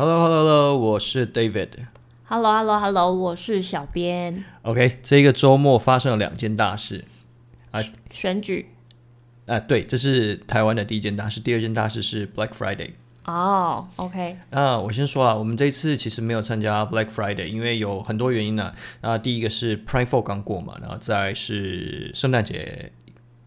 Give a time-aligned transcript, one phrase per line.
[0.00, 1.70] Hello，Hello，Hello，我是 David。
[2.22, 4.44] Hello，Hello，Hello，我是小编。
[4.62, 7.04] OK，这个周末发生了两件大事
[7.72, 7.80] 啊，
[8.12, 8.68] 选举
[9.48, 11.40] 啊，对，这是台湾的第一件大事。
[11.40, 12.92] 第二件大事是 Black Friday。
[13.24, 14.36] 哦，OK。
[14.50, 18.72] 那我先说啊，我们这一次其实没有参加 Black Friday，因为有很多原因呢。
[19.00, 22.92] 啊，第一个是 Prime Four 刚过嘛，然后再是圣诞节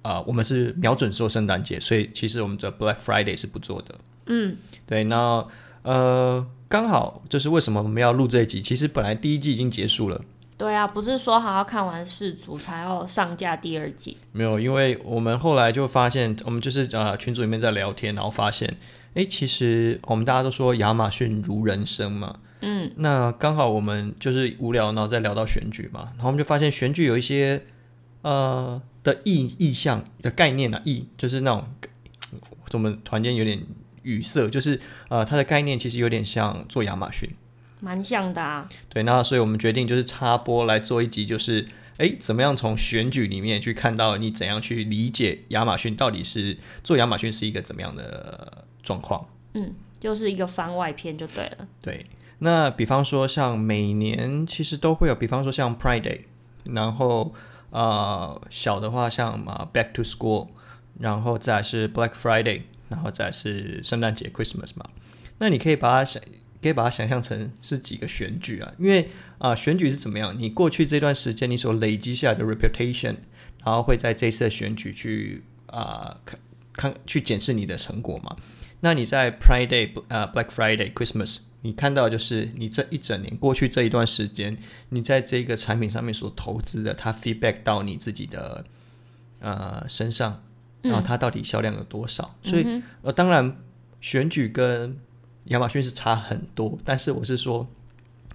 [0.01, 3.95] 啊，我们是瞄准做圣诞节，所以其实我们的 Black Friday 是不做的。
[4.25, 5.47] 嗯，对，那。
[5.83, 8.61] 呃，刚好就是为什么我们要录这一集？
[8.61, 10.21] 其实本来第一季已经结束了。
[10.57, 14.15] 对啊，不是说好要看完世足才要上架第二季？
[14.31, 18.77] 没有，因为我们后来就发现，我们就是呃群组里面在聊天，然后发现，
[19.15, 22.37] 哎，其实我们大家都说亚马逊如人生嘛。
[22.61, 22.91] 嗯。
[22.97, 27.63] 那刚好我们就是无聊，然后再聊到选举嘛，然后我们就发现选举有一些
[28.21, 31.65] 呃的意意向的概念啊，意就是那种
[32.73, 33.63] 我们团间有点。
[34.03, 37.29] 语塞就是呃，它的概念其实有点像做亚马逊，
[37.79, 38.67] 蛮像的啊。
[38.89, 49.25] 对，那所以我们决定就是插播来做一集，就是哎，怎么样从选举里面去看到你怎样去理解亚马逊到底是做亚马逊是一个怎么样的状况？
[49.53, 51.67] 嗯，就是一个番外篇就对了。
[51.81, 52.05] 对，
[52.39, 56.21] 那比方说像每年其实都会有，比方说像 Pride Day，
[56.63, 57.33] 然后
[57.69, 60.47] 呃小的话像嘛 Back to School，
[60.99, 62.61] 然后再是 Black Friday。
[62.91, 64.87] 然后再是圣诞节 Christmas 嘛，
[65.37, 66.21] 那你可以把它想，
[66.61, 70.37] 可以把它想象成是几个选举啊，因为啊、选举是怎么样？
[70.37, 73.15] 你过去这段时间你所累积下来的 reputation，
[73.63, 76.37] 然后会在这次的选举去啊、看
[76.73, 78.35] 看去检视你的成果嘛。
[78.81, 84.57] 那你在 Pride Day 啊、呃、Black Friday Christmas，你看到就是你这一整年过去这一段时间，
[84.89, 88.65] 你在这个产品上面所投资的，它 feedback 到你自己的
[89.39, 90.43] 呃身上。
[90.81, 92.35] 然后它到底销量有多少？
[92.43, 93.57] 嗯、所以呃，当然
[93.99, 94.97] 选举跟
[95.45, 97.67] 亚马逊是差很多，但是我是说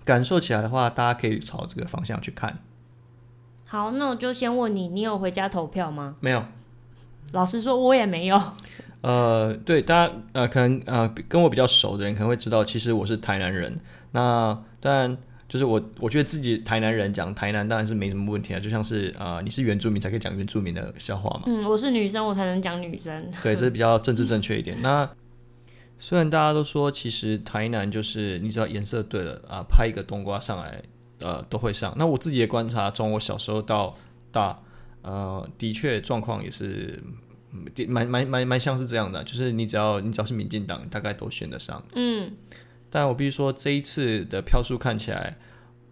[0.04, 2.58] 感受起来的话，大家可以朝这个方向去看。
[3.68, 6.16] 好，那我就先问你，你有回家投票吗？
[6.20, 6.44] 没有。
[7.32, 8.40] 老实说，我也没有。
[9.00, 13.78] 呃，对，大家呃，可能呃跟我比较熟的人可能会知道，其实我是台南人。
[14.12, 15.16] 那当然。
[15.48, 21.44] 就是我，我觉得自己台南人讲台南当然是没什么问题啊，就像是啊、呃，你是原住民才可以讲原住民的笑话嘛。
[21.46, 23.30] 嗯，我是女生，我才能讲女生。
[23.42, 24.76] 对，这是比较政治正确一点。
[24.82, 25.08] 那
[26.00, 30.82] 虽然大家都说，其实台南就是你只要颜色对了啊，拍一个冬瓜上来，
[31.20, 31.94] 呃，都会上。
[31.96, 33.96] 那我自己的观察，从我小时候到
[34.32, 34.58] 大，
[35.02, 37.00] 呃，的确状况也是
[37.86, 41.80] 蛮蛮蛮蛮，蛮像是这样的，就是你只要你只要是民进党，大概都选得上。
[41.94, 42.32] 嗯。
[42.90, 45.36] 但我必须说，这一次的票数看起来，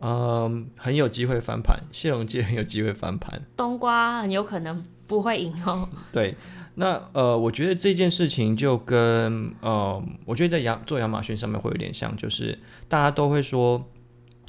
[0.00, 1.78] 嗯，很有机会翻盘。
[1.92, 5.88] 谢龙介很有机会翻盘，冬瓜很有可能不会赢哦。
[6.12, 6.36] 对，
[6.76, 13.84] 那呃，我觉得这件事情就跟呃，我觉得在亚做亚马逊上面会有点像，就是大家都会说，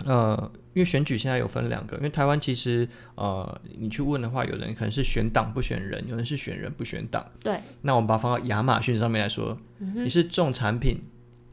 [0.05, 7.25] 呃，因为选举现在有分两个，因为台湾其实呃，你去问的话，有人可能是选党不选人，有人是选人不选党。
[7.41, 11.01] 对，那我们把它放到亚马逊上面来说，嗯、你是重产品。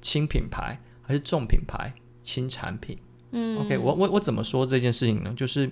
[0.02, 1.94] 轻品牌还是重品牌？
[2.22, 2.98] 轻产品。
[3.30, 5.32] 嗯，OK，我我我怎么说这件事情呢？
[5.34, 5.66] 就是，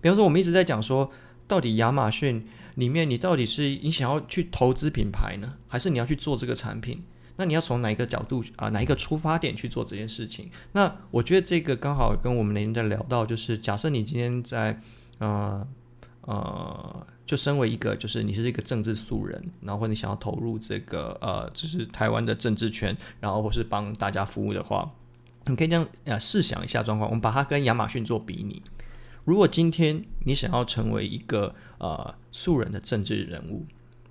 [0.00, 1.12] 比方说，我们一直在讲说，
[1.46, 7.02] 到底亚马逊里面，你到底是你想要去投资品牌呢，还是你要去做这个产品？
[7.36, 10.50] 那你要从哪一个角度啊，哪一个出发点去做这件事情？
[10.72, 14.80] 那我觉得这个刚好跟我们那天在聊到，就是假设你今天在，
[15.18, 15.66] 呃
[16.22, 17.06] 呃。
[17.32, 24.92] 就身为一个，就是你是一个政治素人，然后或者你想要投入这个呃，就是台湾的政治圈，然后或是帮大家服务的话，
[25.46, 28.62] 你可以这样啊，试想一下状况，我们把它跟亚马逊做比拟。
[29.24, 33.64] 如果今天你想要成为一个呃素人的政治人物，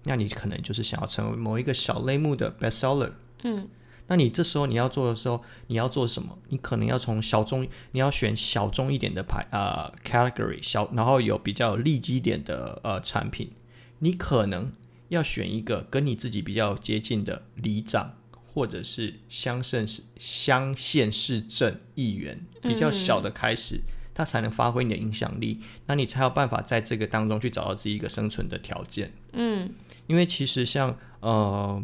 [0.06, 3.12] 那你可能就是想要成为某一个小类目的 bestseller，
[3.44, 3.68] 嗯。
[4.08, 6.38] 那你这时候你要做的时候，你要做什么？
[6.50, 13.52] 你可能要从小众，你要选小众一点的牌啊、呃、category 小，然后有比较有利基点的呃产品。
[14.00, 14.74] 你可能
[15.08, 18.18] 要选一个跟你自己比较接近的里长，
[18.54, 23.80] 或者是乡镇市乡县市镇议员，比较小的开始，
[24.14, 25.62] 他才能发挥你的影响力。
[25.86, 29.14] 那你才有办法在这个当中去找到自己一个生存的条件。
[29.32, 29.74] 嗯，
[30.08, 31.82] 因为其实像呃。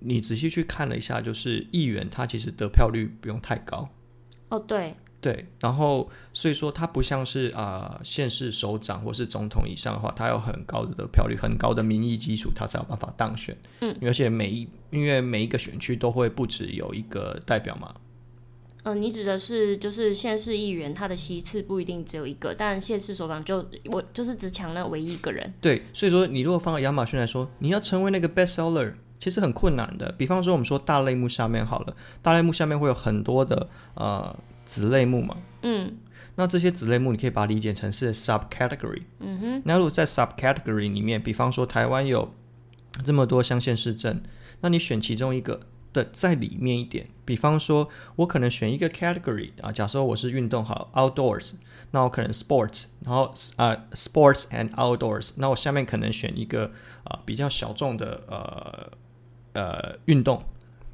[0.00, 3.88] 你仔细去看了一下，就是议员他其实得票率不用太高，
[4.48, 13.54] 哦，对对，然后所以说他不像是啊、呃、县市首长或是总统以上的话，他有很高的得票率、很高的民意基础，他才有办法当选。
[13.82, 17.94] 嗯，而且每一因为每一个选区都会不止有一个代表嘛。
[18.82, 23.62] 呃，你指的是就是县市议员，他的席次不一定只有一个，但县市首长就
[23.92, 25.52] 我就是只抢那唯一一个人。
[25.60, 30.10] 对，所以说你如果放到亚马逊来说，你要成为那个 best seller，其实很困难的。
[30.18, 35.36] 比方说我们说大类目下面好了，大类目下面会有很多的呃子类目嘛。
[35.62, 35.96] 嗯。
[36.34, 39.02] 那这些子类目你可以把它理解成是 subcategory。
[39.20, 39.62] 嗯哼。
[39.64, 42.34] 那如果在 subcategory 里面，比方说台湾有
[43.04, 44.20] 这么多乡县市镇，
[44.62, 45.60] 那你选其中一个。
[45.92, 51.54] 的在里面一点，比方说，我可能选一个 category 啊，假设我是运动好 outdoors，
[51.90, 56.66] 那我可能 sports，然后啊、uh, sports and outdoors，那我下面可能选一个
[57.02, 58.88] 啊、uh, 比较小众的呃
[59.52, 60.42] 呃运动，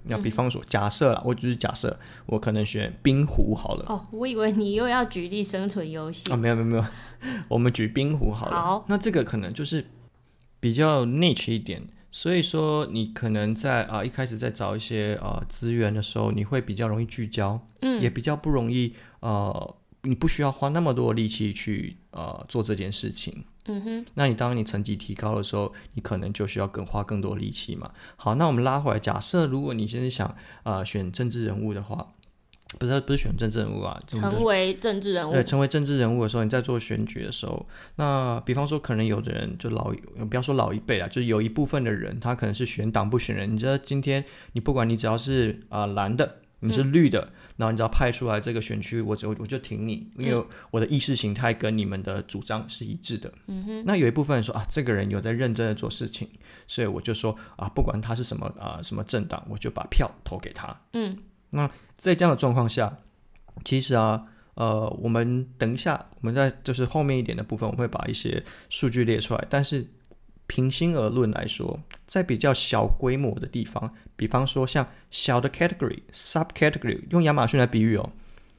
[0.04, 3.84] 那比方说假设啦，我只是假设，我可能选冰壶好了。
[3.88, 6.84] 哦，我以为你又要举例生存游戏啊，没有没有没有，
[7.48, 8.56] 我们举冰壶好了。
[8.56, 9.86] 好，那这个可能就是
[10.60, 11.88] 比较 niche 一点。
[12.12, 24.06] 所以说，你可能在啊、呃、一开始在找一些呃资源的时候，你会比较容易聚焦，嗯，也比较不容易呃，你不需要花那么多力气去呃做这件事情，嗯哼。
[24.14, 27.90] 那你当你成绩提高的时候，你可能就需要更花更多力气嘛。
[28.16, 30.26] 好，那我们拉回来，假设如果你现在想
[30.62, 32.08] 啊、呃、选政治人物的话。
[32.80, 35.32] 不是不是选政治人物啊，成为政治人物。
[35.32, 37.64] 对，成为政治人物的时候，你在做选举的时候，
[37.94, 39.94] 那比方说，可能有的人就老，
[40.28, 43.50] 不要说老一辈啊，就是有一部分的人，他可能是选党不选人。
[43.50, 53.32] 你知道，今天你不管你只要是啊、呃、蓝的，你是绿的，嗯、然后你只要派出来这个选区，我就我就挺你，因为我的意识形态跟你们的主张是一致的。
[53.46, 53.84] 嗯哼。
[53.86, 56.28] 那有一部分人说啊，这个人有在认真的做事情，
[56.66, 60.78] 所以我就说啊，不管他是什么啊、呃、什么政党，我就把票投给他。
[60.92, 61.16] 嗯。
[61.50, 62.98] 那在这样的状况下，
[63.64, 64.22] 其实啊，
[64.54, 69.46] 呃，我们等一下，我们在就是后面一点的部分，我们会把一些数据列出来。
[69.48, 69.86] 但是
[70.46, 78.10] 平心而论来说，在比较小规模的地方，比方说像小的 category、subcategory，用亚马逊来比喻哦，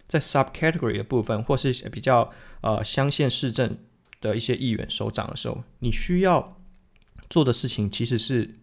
[0.07, 2.31] 在 subcategory 的部分，或是比较
[2.62, 3.78] 呃乡县市镇
[4.22, 6.57] 的一些议员首长的时候，你需要
[7.30, 8.56] 做的事情其实是。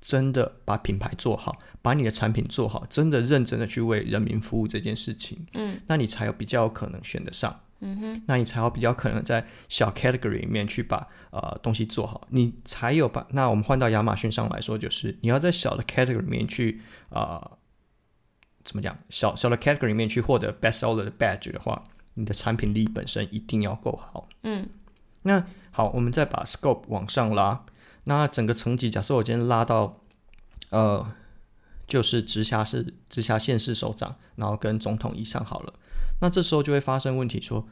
[0.00, 13.26] 真的把品牌做好，把你的产品做好，真的认真的去为人民服务这件事情，嗯，那你才有比较有可能选得上，嗯哼，那你才有比较可能在小 category 里面去把呃东西做好，你才有把。
[13.30, 16.80] 那我们换到亚马逊上来说，就是你要在小的 category 里面去
[17.10, 17.58] 啊、呃，
[18.64, 18.98] 怎么讲？
[19.08, 21.84] 小小的 category 里面去获得 best seller 的 badge 的话，
[22.14, 24.68] 你的产品力本身一定要够好，嗯。
[25.22, 27.64] 那好，我们再把 scope 往上拉。
[28.04, 30.00] 那整个层级，假设我今天拉到，
[30.70, 31.06] 呃，
[31.86, 35.74] 就是直辖市、直辖县市首长，然后跟总统以上好了。
[36.20, 37.66] 那这时候就会发生问题，说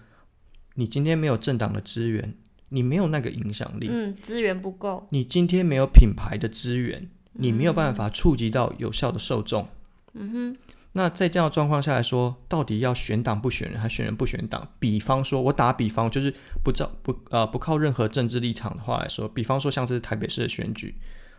[0.74, 2.34] 你今天没有政党的资源，
[2.68, 5.06] 你没有那个影响力，嗯，资源不够。
[5.10, 9.68] 你今天没有品牌的资源，你没有办法触及到有效的受众。
[10.14, 10.56] 嗯哼。
[10.92, 14.66] 那在这样的状况下来说，到底要选党不选人，还选人不选党？
[14.78, 16.32] 比方说，我打比方，就是
[16.64, 20.94] 不照不呃不靠任何政治立场的话来说，比方说像是台北市的选举，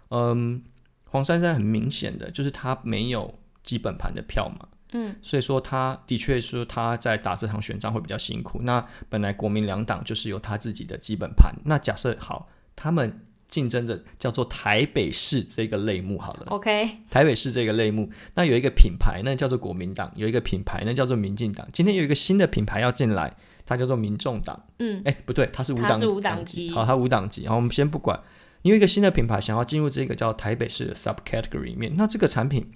[0.09, 0.61] 嗯，
[1.05, 3.33] 黄珊珊很明显的就是他没有
[3.63, 8.59] 基本盘的票嘛，嗯，所以说他的确说他在打这场选战会比较辛苦。
[8.63, 13.21] 那本来国民两党就是有他自己的基本盘，那假设好他们。
[13.49, 21.65] 竞争的叫做台北市这个类目好了，OK，台北市这个类目，那有一个品牌，呢叫做国民党；有一个品牌，呢叫做民进党。
[21.71, 23.33] 今天有一个新的品牌要进来，
[23.65, 24.65] 它叫做民众党。
[24.79, 26.69] 嗯，哎，不对，它是无党，是无党籍。
[26.71, 27.47] 好，它无党籍。
[27.47, 28.19] 好，我们先不管，
[28.63, 32.69] 你有一个新的品牌想要进入这个叫台北市的 subcategory 里面，那这个产品，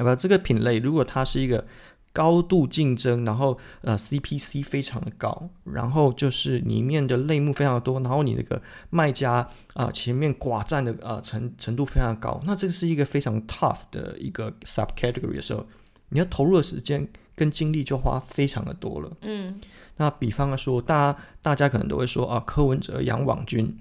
[0.00, 1.64] 好吧，这个品类，如果它是一个。
[2.12, 9.34] 高度竞争，然后呃 CPC 非常的高，然后就是里面的类目非常的多，然后你那个卖家
[9.74, 15.64] 啊、呃、前面寡占的啊、呃、程程度非常高，那这个是一个非常 tough 的一个 subcategory 的时候，
[16.08, 19.16] 你要投入的时间跟精力就花非常的多了。
[19.22, 19.60] 嗯，
[19.98, 23.78] 那比方说，大家大家可能都会说啊，柯文哲养网军，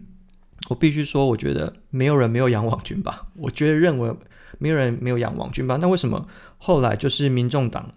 [0.68, 4.14] 我必须说，我觉得没有人没有养网军吧，我觉得认为。
[4.62, 5.76] 没有人没有养王军吧？
[5.80, 6.28] 那为什么
[6.58, 7.92] 后来就是民众党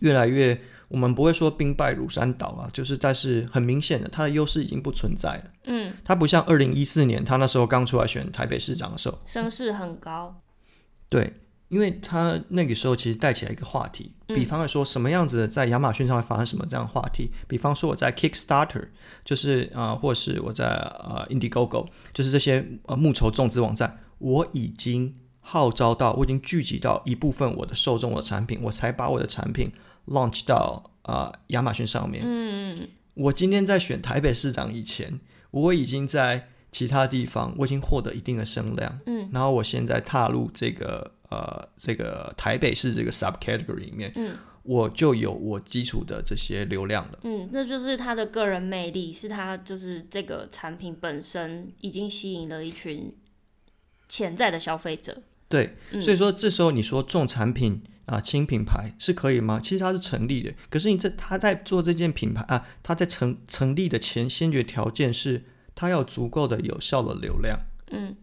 [0.00, 0.58] 越来越？
[0.88, 5.44] 我们不会说兵败如山倒啊，就是但是很明显的，他的优势已经不存在了。
[5.64, 10.42] 嗯，他不像二零一四年他那时候刚出来选台北市长的时候，声势很高。
[11.08, 11.32] 对，
[11.68, 17.30] 因为他那个时候其实带起来一个话题，比方说什么样子的在亚马逊上会发生什么这样的话题？
[17.48, 18.88] 比方说我在 Kickstarter，
[19.24, 25.14] 就是啊、呃，或是我在呃 Indiegogo，就是这些呃募筹种子网站，我已经。
[25.42, 29.70] 号召到，我已经聚集到一部分我的受众的产品，我才把我的产品
[30.06, 32.22] launch 到啊、呃、亚马逊上面。
[32.24, 35.20] 嗯，我今天在选台北市长以前，
[35.50, 38.98] 我已经在其他地方，我已经获得一定的声量。
[39.04, 44.10] 嗯，然后我现在踏入这个呃这个台北市这个 subcategory 里面。
[44.16, 44.34] 嗯。
[44.64, 47.18] 我就有我基础的这些流量了。
[47.24, 53.12] 嗯，那就是他的个人魅力，是他就是这个产品本身已经吸引了一群
[54.08, 55.20] 潜在的消费者。
[55.52, 59.60] 对，嗯、所以说这时候你说重产品啊、轻品牌是可以吗？
[59.62, 60.52] 其实它是成立的。
[60.70, 65.44] 可是你这他在做这件品牌啊，他在成成立的前先决条件是，
[65.74, 67.60] 他要足够的有效的流量。
[67.90, 68.16] 嗯，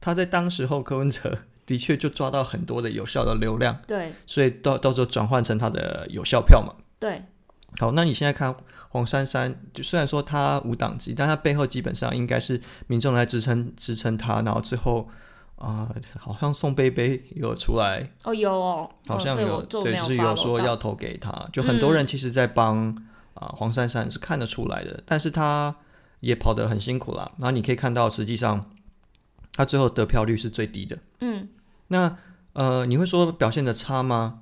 [0.00, 1.40] 他在当时候柯文哲。
[1.66, 6.74] 的确，就抓到很多的有效的流量，对，所以到到时候转换成他的有效票嘛。
[6.98, 7.22] 对，
[7.78, 8.52] 好，那你现在看
[8.88, 15.08] 黄珊珊，就虽然说他无党籍，但他背后基本上应该是民众来支撑支撑他，然后最后
[15.60, 23.06] 啊、呃，好像宋贝贝有出来哦，有哦，好像有，有对，就是有说要投给他，就很多人其实在帮啊、嗯
[23.42, 25.76] 呃、黄珊珊是看得出来的，但是他
[26.20, 27.30] 也跑得很辛苦啦。
[27.38, 28.70] 然后你可以看到，实际上
[29.52, 31.48] 他最后得票率是最低的，嗯。
[31.88, 32.16] 那
[32.54, 34.40] 呃，你会说表现的差吗？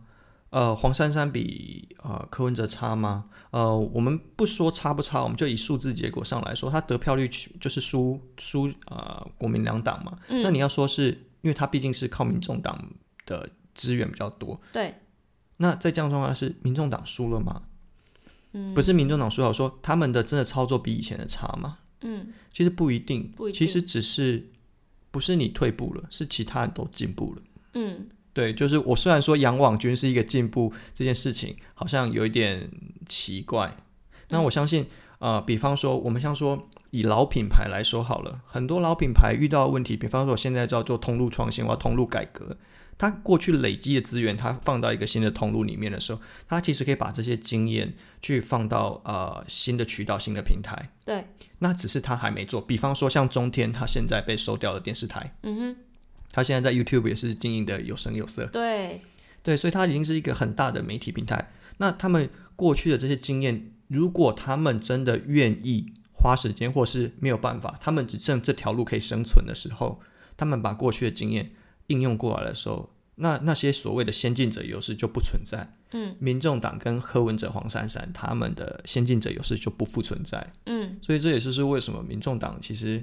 [0.50, 3.26] 呃，黄珊珊比呃柯文哲差吗？
[3.50, 7.28] 呃，我们不说差不差，我们就以数字结果上来说，他得票率
[7.61, 10.19] 就是输输呃国民两党嘛。
[10.28, 10.43] 嗯。
[10.43, 11.11] 那你要说是
[11.43, 12.93] 因为他毕竟是靠民众党
[13.26, 14.61] 的资源比较多。
[14.73, 14.95] 对。
[15.59, 17.62] 那在这样状况下是民众党输了吗？
[18.52, 18.75] 嗯。
[18.75, 21.78] 不是民众党输了，说他们的真的操作比以前的差吗？
[22.02, 22.33] 嗯。
[22.52, 24.50] 其实不一定，不一定，其实只是。
[25.11, 27.43] 不是你退步了，是其他人都进步了。
[27.73, 32.71] 嗯，对，就是我虽然说杨网军是一个进步这件事情，好像有一点
[33.09, 33.76] 奇怪。
[34.28, 34.87] 那我相信，
[35.18, 42.57] 嗯、呃，比方说我们像说以老品牌来说好了，很多老品牌遇到的问题，比方说我现在就要做通路创新，我要通路改革。
[42.97, 50.90] 他过去累积的资源，他放到一个新的通路里面的时候，他其实可以把这些经验去放到呃新的渠道、新的平台。
[51.04, 51.26] 对，
[51.59, 52.61] 那只是他还没做。
[52.61, 55.76] 比方说像中天，他现在被收掉的电视台，嗯哼，
[56.32, 58.47] 他现在在 YouTube 也是经营的有声有色。
[58.47, 59.00] 对，
[59.42, 61.50] 对，所以他已经是一个很大的媒体平台。
[61.78, 70.00] 那他们过去的这些经验，如果他们真的愿意花时间，或是没有办法，他们只剩这条路可以生存的时候，
[70.37, 71.52] 他们把过去的经验。
[71.90, 75.73] 应用过来的时候，那那些所谓的先进者优势就不存在。
[75.92, 80.52] 嗯，民众党跟柯文哲、黄珊珊他们的先进者优势就不复存在。
[80.66, 83.02] 嗯，所以这也就是为什么民众党其实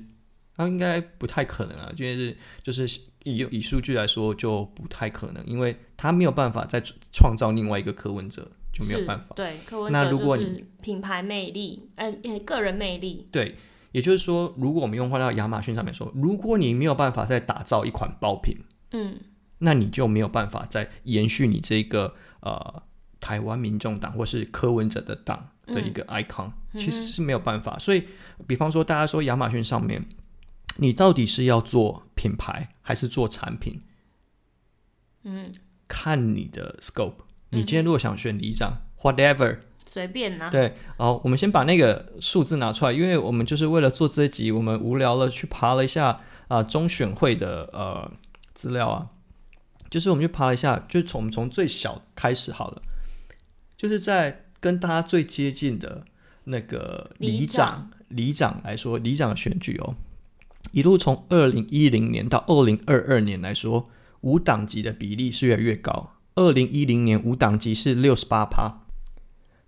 [0.55, 2.87] 他应该不太可能啊，就是就是
[3.25, 9.35] 以以数据来说就不太可能，因为他没有办法再创造另外一个柯文哲，就没有办法。
[9.35, 13.27] 对，柯文哲就是品牌魅力，嗯、呃，个人魅力。
[13.31, 13.55] 对，
[13.91, 18.55] 也就是说，如果我们用换到亚马逊上面说，如果你没有办法再打造一款爆品。
[18.91, 19.19] 嗯，
[19.57, 22.83] 那你就没有办法再延续你这个呃
[23.19, 27.77] 台湾民众党或是柯文哲的党的一个 icon，嗯，其实是没有办法。
[27.79, 28.03] 所以，
[28.47, 30.05] 比方说大家说亚马逊上面，
[30.77, 33.81] 你到底是要做品牌还是做产品？
[35.23, 35.51] 嗯，
[35.87, 37.23] 看你的 scope。
[37.49, 40.49] 你今天如果想选里长，嗯，whatever，随便拿。
[40.49, 48.11] 对，好，我们先把那个数字拿出来，因为我们就是为了做这一集，我们无聊了去爬了一下啊，呃，中选会的呃。
[48.55, 49.09] 资料啊，
[49.89, 52.81] 就是我们去爬了一下，就从从最小开始好了，
[53.75, 56.05] 就是在跟大家最接近的
[56.45, 59.97] 那个里长里长来说，里长的选举哦，
[60.75, 63.89] 一路从二零一零年到二零二二年来说，
[64.19, 66.11] 无党籍的比例是越来越高。
[66.35, 68.81] 二零一零年无党籍是六十八趴，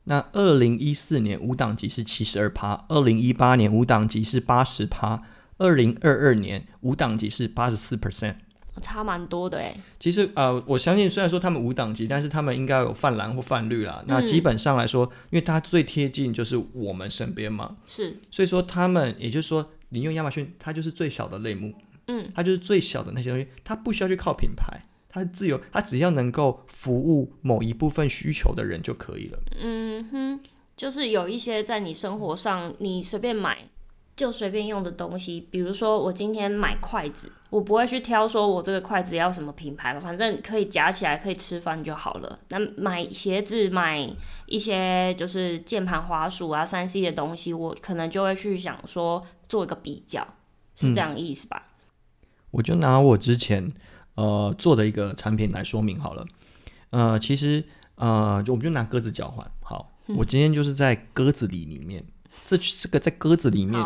[0.04, 5.24] 那二零一四年无党籍是七十二趴，二零一八年无党籍是八十趴，
[5.60, 7.96] 二零二二年无党籍是八十四。
[7.96, 8.36] percent。
[8.84, 14.04] 差蛮多的哎，其实呃，我相信虽然说他们无党籍，但是他们应该有泛蓝或泛绿啦。
[14.06, 21.74] 那基本上来说，因为他最贴近就是我们身边嘛，是，所以说他们也就是说，你用亚马逊，它就是最小的类目，
[22.08, 29.40] 嗯，它就是最小的那些东西，它不需要去靠品牌，它自由，它只要能够服务某一部分需求的人就可以了。
[29.60, 30.40] 嗯哼，
[30.76, 33.58] 就是有一些在你生活上，你随便买。
[34.16, 42.40] 就随便用的东西，比如说我今天买筷子，我不会去挑说我这个筷子要什么品牌吧，反正可以夹起来可以吃饭就好了。
[42.50, 44.12] 那买鞋子，买
[44.48, 50.28] 一些就是键盘滑鼠啊、三 C 的东西，我可能就会去想说做一个比较，
[50.76, 51.64] 是这样的意思吧？
[51.66, 53.72] 嗯，我就拿我之前
[54.16, 56.26] 呃做的一个产品来说明好了。
[56.90, 57.64] 呃，其实
[57.96, 62.04] 呃，就我们就拿鸽子脚环，好，嗯，我今天就是在鸽子里里面。
[62.46, 63.82] 这这个在鸽子里面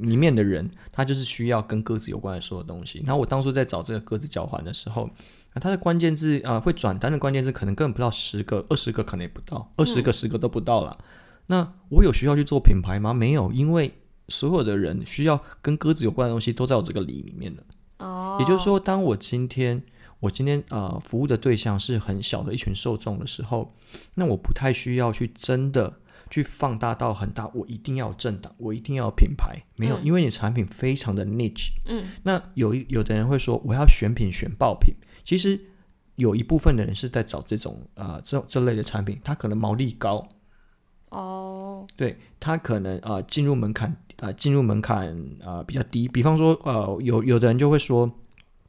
[0.00, 3.02] 里面的人，他就是需要跟鸽子有关的所有东西。
[3.04, 5.10] 然后我当初在找这个鸽子脚环的时候，
[5.54, 10.96] 它的关键字啊、呃、会转单的关键字可能根本不到十个、二十个，可能也不到二十个、十个都不到了。
[11.00, 11.04] 嗯、
[11.46, 13.12] 那我有需要去做品牌吗？
[13.12, 13.92] 没有，因为
[14.28, 17.62] 所有的人需要跟鸽子有关的东西都在我这个里里面的。
[17.98, 19.82] 哦，也就是说，当我今天
[20.20, 23.74] 我今天呃服务的对象是很小的一群受众的时候，
[24.14, 26.00] 那我不太需要去真的。
[26.28, 31.68] 去放大到很大，我一定要有政党，我一定要有品牌，没有，嗯、因为你产品非常的 niche。
[31.86, 34.92] 嗯，那有一有的人会说，我要选品选爆品，
[35.22, 35.56] 其实
[36.16, 40.26] 有一部分的人是在找这种呃这这类的产品，它可能毛利高。
[41.10, 41.45] 哦，
[41.94, 48.10] 对，他可能呃进入门槛呃进入门槛呃比较低，比方说呃有有的人就会说。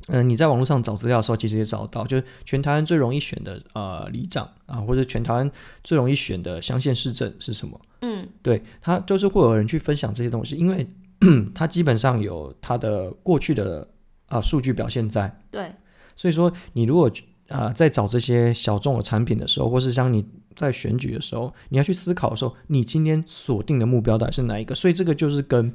[0.09, 5.51] 嗯、呃，你在网络上找资料的时候，其实也找到，就是全台湾最容易选的呃里长啊，或者全台湾
[5.83, 7.77] 最容易选的乡县市政是什么？
[8.01, 10.87] 嗯，对，他就是会有人去分享这些东西，因为
[11.53, 13.81] 他基本上有他的过去的
[14.27, 15.41] 啊、呃、数据表现在。
[15.51, 15.73] 对，
[16.15, 17.11] 所以说你如果
[17.49, 20.25] 啊、呃、在找这些小众的产品的时候，或是像你
[20.55, 24.73] 在选举的时候，你要去思考的时候，你今天锁定的目标到底是哪一个？
[24.75, 25.73] 所以这个就是跟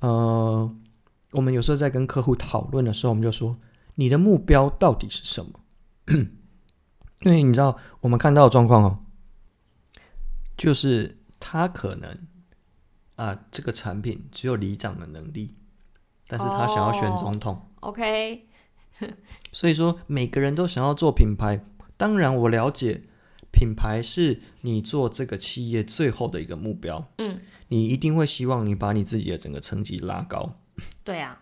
[0.00, 0.74] 呃。
[1.32, 3.58] 我们有时候在跟客户讨论的时候，我们就说
[3.96, 5.60] ：“你的目标到底是什么？”
[7.22, 8.98] 因为你知道，我们看到的状况哦，
[10.56, 12.10] 就是他可能
[13.16, 15.56] 啊、呃，这个产品只有里长的能力，
[16.28, 17.54] 但是他想要选总统。
[17.80, 18.48] Oh, OK，
[19.52, 21.64] 所以说每个人都想要做品牌。
[21.96, 23.02] 当然，我了解
[23.50, 27.10] 品牌是你做这个企业最后的一个目标。
[27.18, 30.58] 嗯，你一定会希望你把你自己的整个成绩拉高。
[31.02, 31.40] 对啊，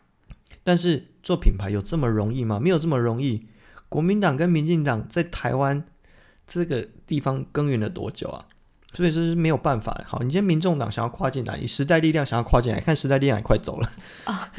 [0.63, 2.61] 但是做品牌有这么容易吗？
[2.61, 3.47] 没有这么容易。
[3.89, 5.85] 国民党跟民进党在台湾
[6.47, 8.47] 这个地方耕耘了多久啊？
[8.93, 10.05] 所以说是没有办法。
[10.07, 13.91] 好，你今天民众党想要跨进来，你时代力量想要跨进来，看时代力量也快走了
[14.23, 14.53] 啊。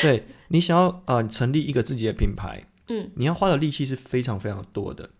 [0.00, 5.10] 对，你想要呃成立一个自己的品牌，嗯，你要花的力气是非常非常多的。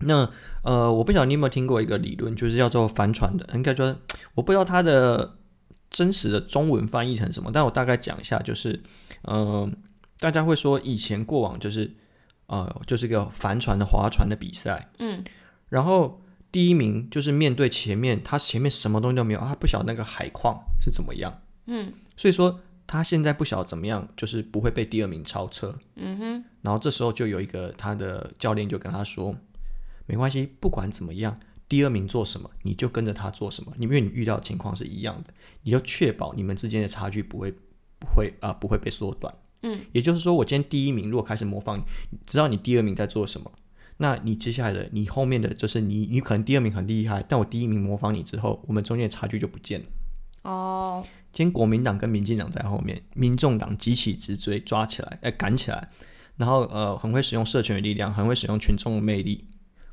[0.00, 0.30] 那
[0.62, 3.96] 呃，我不晓得你有没有听过一个理论，就是叫做帆船的，应该说
[4.34, 5.34] 我不知道它的。
[5.90, 7.50] 真实的中文翻译成什么？
[7.50, 8.78] 但我大概讲一下，就是，
[9.22, 9.70] 嗯、呃，
[10.18, 11.90] 大家会说以前过往就是，
[12.44, 15.24] 呃，就是一个帆船的划船的比赛，嗯，
[15.70, 16.20] 然后
[16.52, 29.36] 第一名就是面对前面，他前面什么东西都没有，他不晓得那个海况是怎么样，嗯，所以说他现在不晓得怎么样，就是不会被第二名超车，嗯哼，然后这时候就有一个他的教练就跟他说，
[30.06, 31.38] 没关系，不管怎么样。
[31.68, 33.70] 第二名做什么，你就跟着他做什么。
[33.78, 37.52] 因为你遇到的情况是一样的，你就确保你们之间的差距不会
[37.98, 39.34] 不会啊、呃、不会被缩短。
[39.60, 41.84] 嗯，也就是说，我今天第一名如果开始模仿你，
[42.24, 43.52] 知道你第二名在做什么，
[43.98, 49.86] 那你接下来的你后面的就是你你可能第二名很厉害，但我第一名模仿你之后，我们中间的差距就不见了。
[50.44, 51.06] 哦，
[51.38, 55.88] 今天国民党跟民进党在后面，民众党急起直追，抓起来，哎、呃，赶起来，
[56.36, 59.46] 然后呃很会使用社群的力量，很会使用群众的魅力。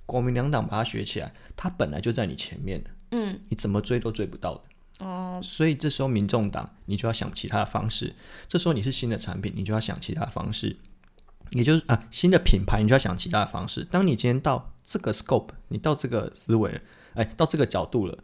[0.08, 8.16] 国民两党把它学起来，它本来就在你前面的，嗯，你怎么追都追不到的，哦，所以这时候民众党你就要想其他的方式，
[8.48, 10.76] 这时候你是新的产品，你就要想其他的方式，
[11.52, 13.84] 也就是啊新的品牌，你就要想其他的方式。
[13.84, 16.82] 当你今天到这个 scope，你到这个思维，
[17.14, 18.18] 哎，到这个角度了，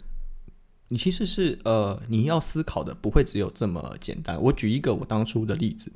[0.91, 4.39] 你其实是呃你要思考的不会只有这么简单。
[4.39, 5.91] 我举一个我当初的例子，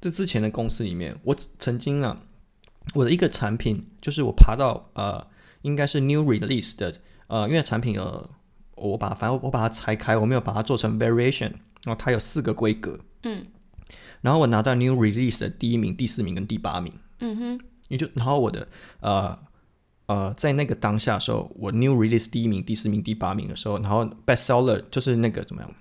[0.00, 2.22] 这之前的公司里面，我曾经啊。
[2.94, 5.24] 我的一个产品就是我爬到呃，
[5.62, 8.30] 应该是 new release 的呃，因为产品呃，
[8.74, 11.52] 我把反正我把它拆开，我没有把它做成 variation，
[11.84, 13.46] 然后它有四个规格，嗯，
[14.22, 18.66] 然后我拿到 new release 的第一名、第四名跟第八名，嗯哼，也就然后我的
[19.00, 19.38] 呃
[20.10, 25.72] 呃，在那个当下的时候，我 new release 第一名、第四名、第八名的时候，然后 best seller 就是那个怎么样？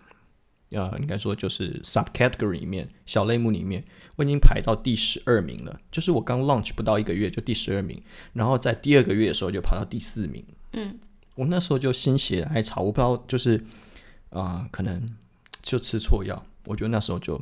[0.70, 3.84] 呃，应该说就是 subcategory 里面小类目里面，
[4.18, 5.80] 我已经排到第十二名了。
[5.90, 8.00] 就是我刚 launch 不到一个月就第十二名，
[8.34, 10.46] 然后在第二个月的时候就跑到第四名。
[10.74, 11.00] 嗯，
[11.34, 13.58] 我那时候就心血来潮，我不知道就是
[14.30, 15.10] 啊、呃，可能
[15.64, 16.46] 就吃错药。
[16.66, 17.42] 我觉得那时候就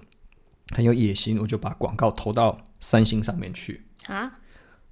[0.73, 4.39] 很有野心，我就把广告投到三星上面去啊。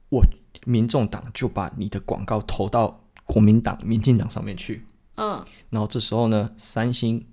[0.09, 0.21] 我
[0.65, 4.85] 民众党就把你的广告投到国民党、民进党上面去。
[5.15, 7.25] 嗯，然后这时候呢，三星。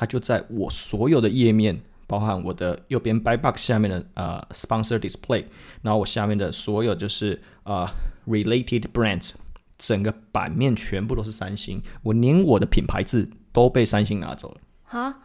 [0.00, 5.44] 它就在我所有的页面，包含我的右边 buy box 下面的呃 sponsor display，
[5.82, 7.84] 然后我下面的所有就是呃
[8.28, 9.32] related brands，
[9.76, 14.60] 整个版面全部都是三星，我连我的品牌字都被三星拿走了。
[14.84, 15.18] 哈，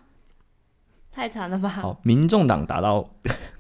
[1.12, 1.70] 太惨了吧？
[1.70, 3.08] 好，民众党打到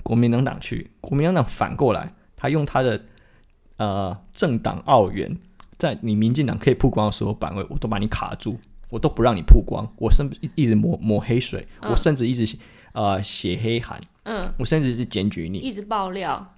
[0.01, 2.99] 国民党党去，国民党党反过来，他用他的
[3.83, 5.37] 呃政党澳元，
[5.77, 8.57] 在你民进党可以曝光的所有版位，我都把你卡住。
[8.89, 12.55] 我都不让你曝光，我甚至一直抹抹黑水，嗯、我甚至一直
[12.91, 16.53] 呃写黑函，嗯，我甚至是检举你，一直爆料，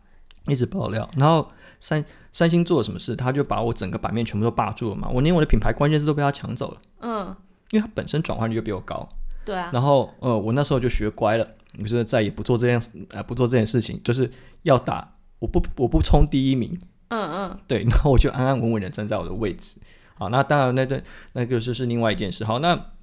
[0.45, 1.09] 一直爆料。
[1.15, 7.33] 然后三三星做了什么事，他就把我整个版面全部都霸住了嘛，我连我的品牌关键字都被他抢走了，嗯，
[7.71, 9.07] 因为他本身转换率就比我高，
[9.45, 14.29] 对啊，然后呃，我那时候就学乖了，你说再也不做这样啊、呃，不做这件事情，就是
[14.63, 16.77] 要打，我不我不冲第一名。
[17.09, 19.77] 嗯嗯，对， 然后我就安安稳稳的站在我的位置。
[20.15, 22.45] 好，那当然，那对那个就是另外一件事。
[22.45, 22.93] 好，那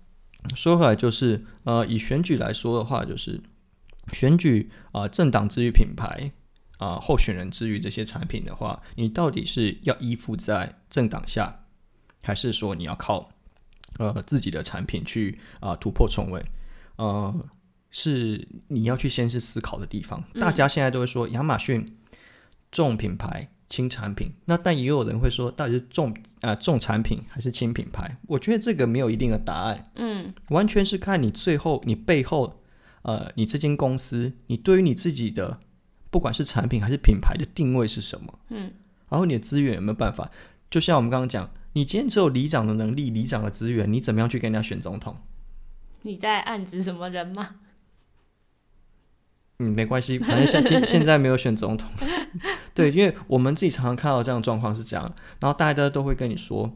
[0.54, 3.40] 说回来就是，呃，以选举来说的话，就是
[4.12, 6.32] 选举啊、呃，政党之于品牌
[6.78, 11.64] 啊、呃，候选人之于这些产品的话，你到底是要依附在政党下，
[12.22, 13.30] 还是说你要靠
[13.98, 16.42] 呃自己的产品去啊、呃、突破重围？
[16.96, 17.34] 呃，
[17.90, 20.24] 是你要去先是思考的地方。
[20.40, 21.98] 大家现在都会说亚马逊
[22.70, 23.50] 重品牌。
[23.72, 26.10] 轻产品，那但也有人会说，到底是重
[26.42, 28.18] 啊、呃、重产品还是轻品牌？
[28.28, 32.60] 我觉得这个没有一定的答案，嗯，完全是看你最后你背后，
[33.00, 35.58] 呃，你这间公司，你对于你自己的
[36.10, 38.70] 不管是产品还是品牌的定位是什么，嗯，
[39.08, 40.30] 然后你的资源有没有办法？
[40.70, 45.16] 就像我们刚刚讲，你今天只有里长的能力、里长的资源，你怎么样去跟人家选总统？
[46.02, 47.56] 你在暗指什么人吗？
[49.62, 51.88] 嗯，没关系，反正现现现在没有选总统。
[52.74, 55.04] 对，因为我们自己常常看到这样的状况是这样，
[55.38, 56.68] 然后大家都会跟你说，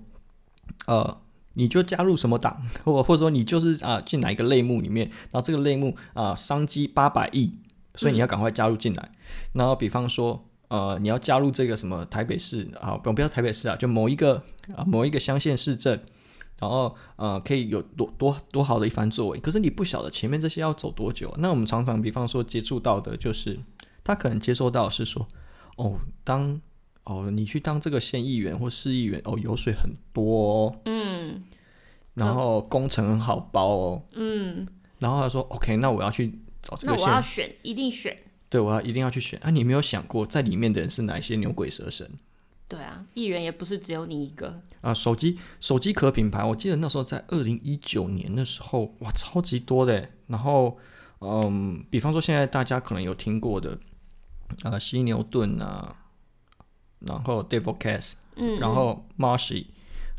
[0.87, 1.19] 呃，
[1.55, 7.59] 你就加入什么党，或或者说你就是啊、呃、进哪一个类目里面，然后这个类目啊、呃、商机八百亿，
[7.97, 9.03] 所以你要赶快加入进来。
[9.03, 9.19] 嗯、
[9.55, 14.45] 然后比方说，呃，你要加入这个什么台北市啊，不不要台北市啊，就某一个
[14.77, 16.01] 啊某一个乡县市镇。
[16.59, 21.35] 然后，呃，可以有多多多好的一番作为，可是你不晓得前面这些要走多久。
[21.39, 23.61] 那我们常常，比方说接触到的，就是
[24.03, 25.29] 他可能接收到是说，
[25.77, 26.59] 哦，当
[27.05, 30.25] 哦你去当这个县议员或市议员，哦，油水很多
[30.69, 31.43] 哦，嗯，
[32.15, 34.67] 然后工程很好包哦，嗯，
[34.99, 38.17] 然后他说，OK，那我要去找这个县，那我要选，一定选，
[38.49, 39.39] 对，我要一定要去选。
[39.43, 42.11] 啊，你没有想过在里面的人是哪些牛鬼蛇神？
[42.69, 44.93] 对啊，艺人也不是只有你一个啊。
[44.93, 50.09] 手机手机壳品牌，我记得那时候在二零一九年的时候，哇，超级多的。
[50.27, 50.77] 然后，
[51.21, 53.79] 嗯，比方说现在大家可能有听过的，
[54.65, 55.95] 啊，犀牛盾啊，
[56.99, 59.67] 然后 Devil Case，嗯，然后 Marshy，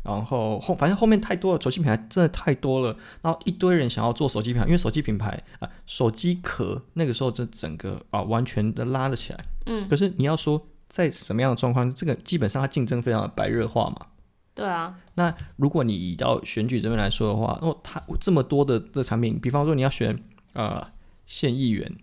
[0.02, 2.96] 然后后反正后面太多了，手机品牌真的太多了。
[3.20, 9.44] 然后一堆人想要做手机品牌，因为手机品牌啊，手机壳那个时候这整个啊完全的拉了起来。
[9.66, 10.66] 嗯，可是你要说。
[10.88, 11.88] 在什么样的状况？
[11.92, 14.06] 这个基本上它竞争非常的白热化嘛。
[14.54, 14.98] 对啊。
[15.14, 20.18] 那如果你以到选举这边来说的话，哦，它这么多的的产品，比方说你要选
[20.54, 20.84] 呃
[21.26, 21.94] 县议员、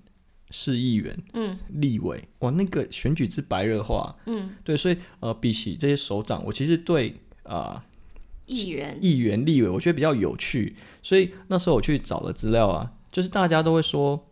[0.52, 7.84] 市议员、嗯，立委，哇，那个选举之白热化，嗯，对，所以呃，比起这些首长，我其实对啊、呃、
[8.46, 10.78] 议员、议员、立委，我觉得比较有趣。
[11.02, 14.28] 所以那时候我去找了资料啊，就是大家都会说，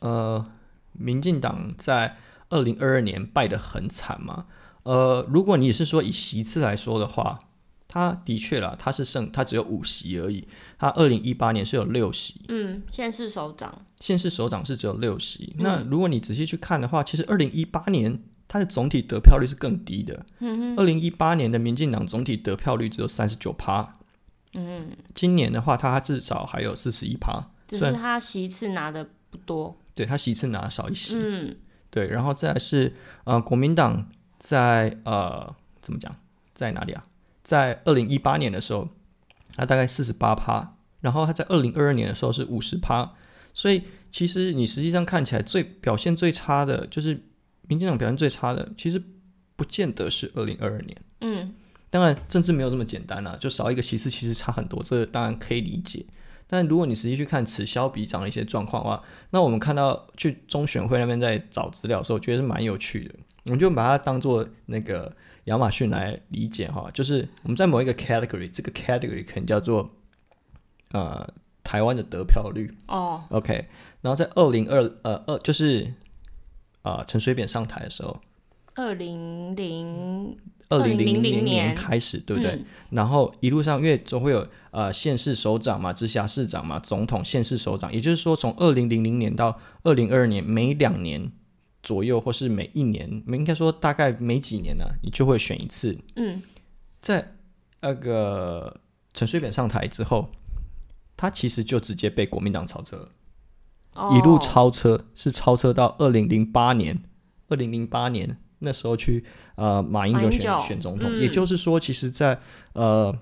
[0.00, 0.46] 呃，
[0.92, 2.18] 民进党在。
[2.52, 4.46] 二零二二年败得很惨嘛？
[4.84, 7.40] 呃，如果你是说以席次来说的话，
[7.88, 10.46] 他的确啦，他是胜，他只有五席而已。
[10.78, 15.54] 他二零一八年是有六席，嗯，县市首长，县市首长是只有六席。
[15.58, 20.26] 嗯、那如果你仔细去看的话，其实二零一八年他的总体得票率是更低的。
[20.40, 23.98] 嗯哼，二零一八年的民进党总体得票率只有三十九趴。
[24.54, 29.78] 嗯，今年的话，他至少还有四十一趴，只是他席次拿的不多。
[29.94, 31.14] 对，他席次拿的少一些。
[31.16, 31.56] 嗯。
[31.92, 36.16] 对，然后再来是呃，国民党在呃怎么讲，
[36.54, 37.04] 在哪里啊？
[37.44, 38.88] 在二零一八年的时候，
[39.54, 43.12] 他大概四十八趴，然后他在二零二二年的时候是五十趴，
[43.52, 47.22] 所以其实你实际上看起来最表现最差的，就是
[47.68, 49.02] 民进党表现最差的，其实
[49.54, 50.96] 不见得是二零二二年。
[51.20, 51.52] 嗯，
[51.90, 56.06] 当然政治没有这么简单啊，就少一个席次其实差很多，这个当然可以理解。
[56.52, 63.14] 但如果你实际去看此消彼长的一些状况的话，那我们看到去中选会那边在找资料的时候，我觉得是蛮有趣的。
[63.44, 69.90] 我们就把它当做那个亚马逊来理解哈，就是我们在某一个 category，这个 category 可能叫做
[70.90, 71.26] 呃
[71.64, 73.66] 台湾的得票率哦，OK，
[74.02, 75.90] 然后在二零二呃二就是
[76.82, 78.20] 啊陈水扁上台的时候，
[78.74, 80.36] 二零零。
[80.72, 82.52] 二零零零年开始，对不对？
[82.52, 91.30] 嗯、然后一路上，因为总会有呃县市首长嘛、直辖市长嘛、总统、县市首长，也就是说，从二零零零年到二零二二年，每两年
[91.82, 95.98] 左右，或是每一年，应该说大概每几年呢、啊，你就会选一次。
[96.16, 96.42] 嗯，
[97.02, 97.34] 在
[97.82, 98.80] 那个
[99.12, 100.30] 陈水扁上台之后，
[101.16, 103.10] 他其实就直接被国民党超车，
[103.94, 107.02] 哦、一路超车，是超车到二零零八年，
[107.48, 108.38] 二零零八年。
[108.62, 109.24] 那时候去
[109.56, 112.40] 呃，马英九选选总统，嗯、也就是说，其实在，在
[112.72, 113.18] 呃，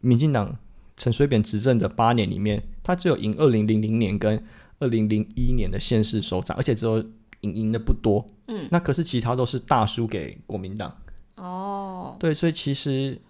[0.00, 0.56] 民进党
[0.96, 4.42] 陈水扁执政的八年里面，他只有赢二零零零年跟
[4.78, 6.98] 二零零一年的县市首长，而且只有
[7.40, 8.26] 赢赢的不多。
[8.48, 10.96] 嗯，那可是其他都是大输给国民党。
[11.34, 13.20] 哦，对，所以其实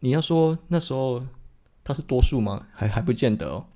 [0.00, 1.22] 你要说那时候
[1.84, 2.66] 他是多数吗？
[2.72, 3.66] 还还不见得哦。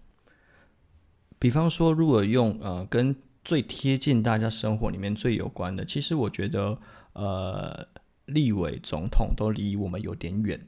[1.39, 6.77] 比方说，如果用呃跟最贴近大家生活里面最有关的，其实我觉得
[7.17, 7.87] 呃
[8.27, 10.61] 立委、总统都离我们有点远。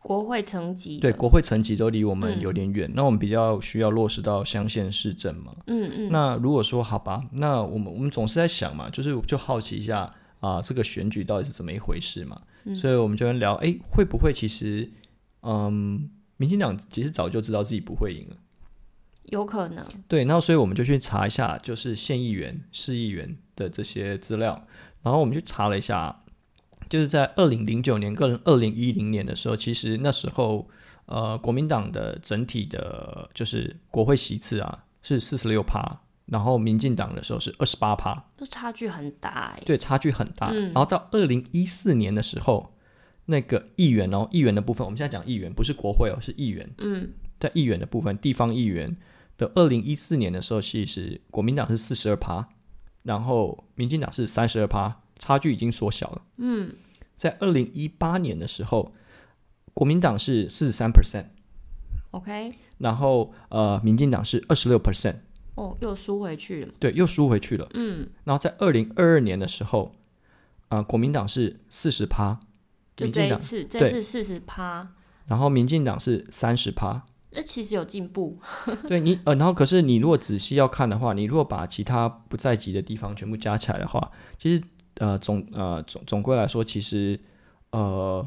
[0.00, 5.56] 国会层级对，国会层级都离我们有点远，嗯，那我们比较需要落实到乡县市政嘛。
[5.66, 6.08] 嗯嗯。
[6.10, 10.00] 那如果说好吧，那我们我们总是在想嘛，就是就好奇一下
[10.40, 12.42] 啊，呃，这个选举到底是怎么一回事嘛？
[12.64, 14.90] 嗯，所以我们就能聊，哎，会不会其实，
[15.40, 18.36] 嗯，民进党其实早就知道自己不会赢了，
[19.30, 19.82] 有可能。
[20.06, 24.66] 对，那所以我们就去查一下，就是县议员、市议员的这些资料，
[25.04, 26.20] 然后我们去查了一下。
[26.86, 30.68] 就是在二零零九年跟二零一零年的时候，其实那时候，
[31.06, 39.62] 呃，国民党的整体的，就是国会席次啊，是四十六趴，然后民进党的时候是二十八趴，这差距很大哎。
[39.64, 40.50] 对，差距很大。
[40.52, 42.74] 嗯、然后到二零一四年的时候，
[43.24, 46.70] 那个议员哦，议员的部分，我们现在讲议员，不是国会哦，是议员。
[46.78, 48.94] 嗯，在议员的部分，地方议员
[49.38, 52.50] 的二零一四年的时候，其实国民党是四十二趴，
[53.04, 56.22] 然后民进党是三十二趴，差距已经缩小了。
[56.38, 56.74] 嗯。
[57.16, 58.92] 在二零一八年的时候，
[59.72, 65.18] 国民党是四十三 percent，OK，然后呃，民进党是二十六 percent，
[65.54, 69.94] 哦，又输回去了，对，又输回去了，嗯，然后在二零二二年的时候，
[70.68, 72.40] 啊、呃，国民党是四十趴，
[72.96, 74.88] 就这一次，这次四十趴，
[75.26, 78.38] 然后民进党是三十趴，那其实有进步，
[78.88, 84.62] 对你呃，然后可是你如果仔细要看的话，你如果把其他不在籍的地方全部加起来的话，其实。
[84.98, 87.18] 呃，总呃总总归来说，其实
[87.72, 88.24] 呃，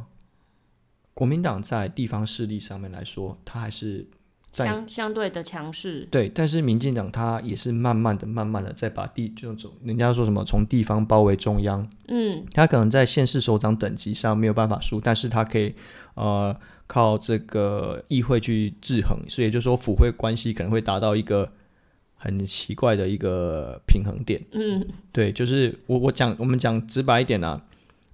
[1.14, 4.06] 国民党在地方势力上面来说，它还是
[4.52, 6.06] 相相对的强势。
[6.12, 11.90] 对，但是民进党它也是慢慢的、慢慢的在把地这种人家说什么从地方包围中央。
[12.10, 15.74] 嗯，他可能在县市首长等级上没有办法输，但是他可以
[16.16, 16.54] 呃
[16.88, 21.52] 靠这个议会去制衡，所以也就是说府会关系可能会达到一个。
[22.20, 27.62] 很奇怪的一个平衡点，嗯，对，就是我我讲我们讲直白一点啊，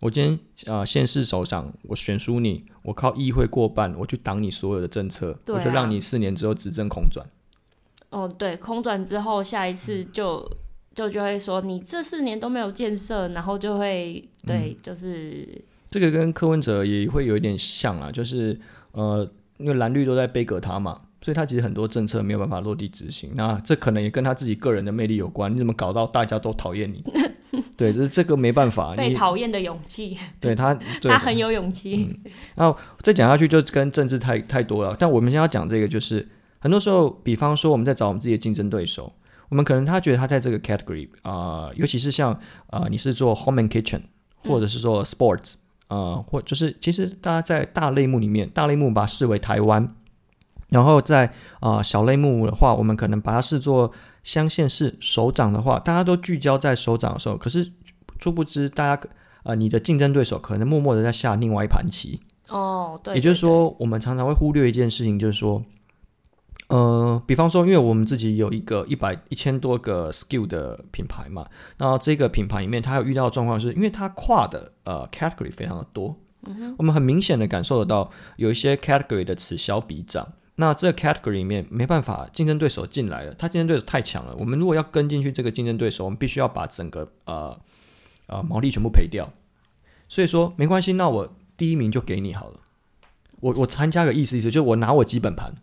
[0.02, 0.22] 我今
[0.58, 7.26] 天啊县市首长，我选输你，我靠议会过半，我去挡你所有的政策，啊，我就让你四年之后执政空转。
[8.10, 10.58] 哦，对，空转之后下一次就、嗯、
[10.94, 15.48] 就就会说你这四年都没有建设，然后就会对，嗯、就是
[15.94, 18.60] 这个跟柯文哲也会有一点像啊，就是
[18.94, 21.00] 呃，因为蓝绿都在背革他嘛。
[21.22, 25.54] 所以他其实很多政策没有办法落地执行，那这可能也跟他自己个人的魅力有关。
[25.54, 27.04] 你怎么搞到大家都讨厌你？
[27.78, 28.96] 对，就是这个没办法。
[28.96, 30.18] 被讨厌的勇气。
[30.40, 32.10] 对他， 对他很有勇气。
[32.10, 34.98] 嗯，然后再讲下去就跟政治太太多了。
[35.00, 36.28] 但我们现在要讲这个，就是
[36.60, 39.14] 很多时候，比方说我们在找我们自己的竞争对手，
[39.48, 41.32] 我们可能他觉得他在这个 category 啊，
[41.68, 42.34] 呃，尤其是像
[42.68, 44.02] 啊，呃，你是做 home and kitchen，
[44.44, 49.96] 或者是做 sports 啊，呃，或就是其实大家在大类目里面，大类目把它视为台湾。
[50.70, 51.28] 然后在
[51.60, 53.92] 啊、呃、小类目的话，我们可能把它视作
[54.24, 57.72] 相县市首长的话，大家都聚焦在首长的时候，可是
[58.20, 59.08] 殊不知大家
[59.44, 62.20] 呃你的竞争对手可能默默的在下另外一盘棋。
[62.50, 63.16] 哦，对，对，对。
[63.18, 65.64] 也就是说，我们常常会忽略一件事情，就是说，
[66.68, 71.46] 呃，比方说，因为我们自己有一个一百一千多个 skill 的品牌嘛，
[71.78, 80.28] 然后这个品牌里面，它有遇到的状况是，因为它跨的呃 category 非常的多，嗯，我们很明显的感受得到有一些 category 的此消彼长。
[80.56, 84.36] 那这个 category 里面没办法，竞争对手进来了，他竞争对手太强了。
[84.38, 87.60] 我们如果要跟进去这个竞争对手，我们必须要把整个呃
[88.28, 89.30] 呃毛利全部赔掉。
[90.08, 92.60] 所以说没关系，那我第一名就给你好了。
[93.42, 95.56] 我我参加个意思意思，就是我拿我基本盘。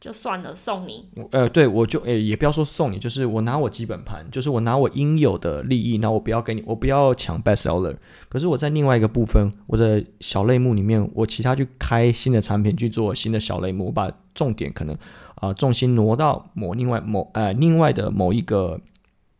[0.00, 1.08] 就算了，送你。
[1.32, 7.96] 呃，对，我就诶、欸，也不要说送你，就是我拿我基本盘，就是我拿我应有的利益，那我不要给你，我不要抢 best seller。
[8.28, 14.94] 可是我在另外一个部分，我的小类目里面，我其他去开新的产品去做新的小类目，我把重点可能
[15.34, 18.80] 啊、呃、重心挪到某另外某呃另外的某一个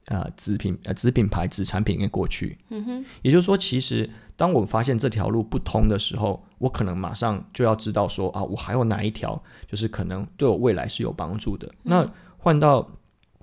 [0.06, 2.58] 呃子品呃子品牌子产品里面过去。
[2.70, 4.10] 嗯哼，也就是说，其实。
[4.38, 11.66] 当我发现这条路不通的时候，我可能马上就要知道说啊，我还有哪一条，就是可能对我未来是有帮助的。
[11.66, 12.88] 嗯、那换到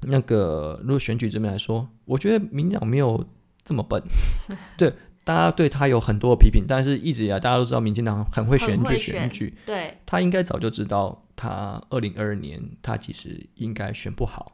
[0.04, 3.26] 那个如果选举这边来说，我觉得民进党没有
[3.66, 4.02] 这么笨。
[4.78, 4.94] 对，
[5.26, 9.54] 大家对他有很多批评，但是一直以来大家都知道民进党很会选举，选，选举。
[9.66, 14.54] 对，他应该早就知道，他二零二二年他其实应该选不好。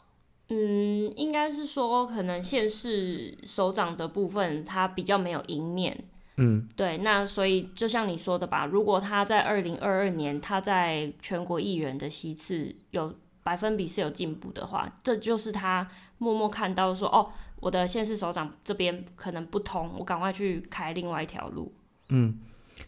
[0.49, 6.03] 嗯，应该是说可能县市首长的部分他比较没有赢面。
[6.37, 13.13] 嗯，对，那所以就像你说的吧，如果他在二零二二年他在全国议员的席次有
[13.43, 21.73] 百分比是有进步的话，这就是他默默看到说，哦，我的县市首长这边可能不通，我赶快去开另外一条路。
[22.09, 22.39] 嗯，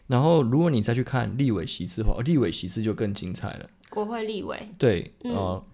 [0.06, 3.68] 然后如果你再去看立委席次的话，立委席次就更精彩了。
[3.90, 5.64] 国会立委，对，嗯、呃，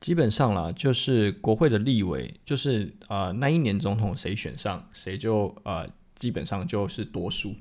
[0.00, 5.88] 基本上啦，就是国会的立委，就是呃那一年总统谁选上，谁就呃。
[6.18, 7.54] 基本上就是多数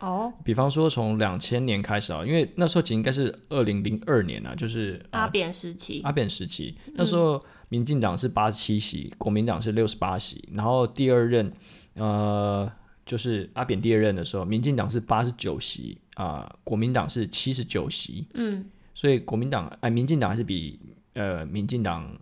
[0.00, 0.32] 哦。
[0.44, 6.00] 比方说，从两千年开始啊，因为那时候其实应该是二零零二年啊，就是阿扁时期。
[6.02, 10.48] 阿扁时期，那时候民进党是八十七席，国民党是六十八席。
[10.52, 11.52] 然后第二任，
[11.94, 12.70] 呃，
[13.04, 18.26] 就是阿扁第二任的时候，民进党是八十九席啊，国民党是七十九席。
[18.34, 20.78] 嗯，所以国民党哎，民进党还是比
[21.14, 22.16] 呃民进党。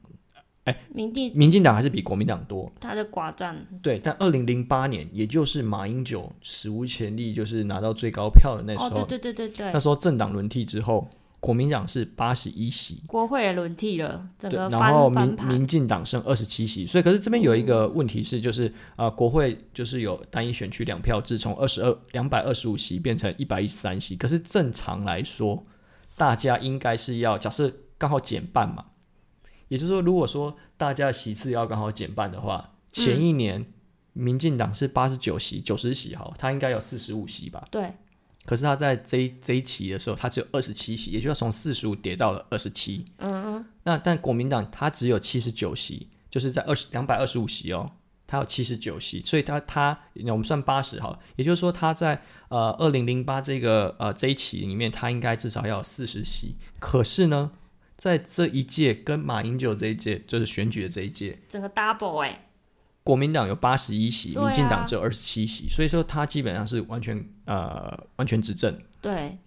[0.65, 3.99] 哎，民进民进党还是比国民党多，他的寡占对。
[3.99, 9.73] 但二零零八年，也就是马英九史无前例，就是拿到最高票的那时候，哦、对对对对对。
[9.73, 11.07] 那时候政党轮替之后，
[11.39, 16.87] 国民党是八十一席，国会也轮替了，整个然后民民进党剩二十七席。
[16.87, 24.17] 所以，可是这边有一个问题是，就是啊、嗯呃，国会就是有单一选区两票制，从二十二两百二十五席变成一百一十三席。
[24.17, 25.67] 可是正常来说，
[26.17, 28.83] 大家应该是要假设刚好减半嘛。
[29.69, 33.65] 也就是说，如果说大家的席次要刚好减半的话，前一年
[34.13, 37.67] 民进党是八十九席，九十席哈，他应该有四十五席吧？
[37.71, 37.93] 对。
[38.47, 43.05] 可是他在这一这一期的时候，他只有二十七席，也就是从四十五跌到了二十七。
[43.17, 43.65] 嗯嗯。
[43.85, 47.91] 那但国民党他只有七十九席，就是在二十两百二十五席哦，
[48.27, 56.57] 他有七十九席，所以他他我们算八十哈，也就是说他在呃二零零八这个呃这一期里面，他应该至少要有四十席。
[56.79, 57.53] 可是呢？
[57.97, 62.41] 在这一届跟马英九这一届，就是选举的这一届，整个 double 哎、欸，
[63.05, 68.77] 国民党有八十一席，啊、民进党只有二十七席，所以说他基本上是完全呃完全执政。
[69.01, 69.39] 对，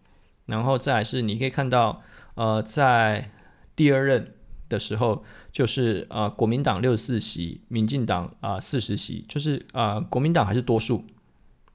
[0.46, 2.02] 然后再来是你可以看到
[2.36, 3.32] 呃在
[3.76, 4.34] 第二任
[4.70, 11.06] 的时候，就是呃国民党六十四席，民进党啊四十席，就是呃国民党还是多数。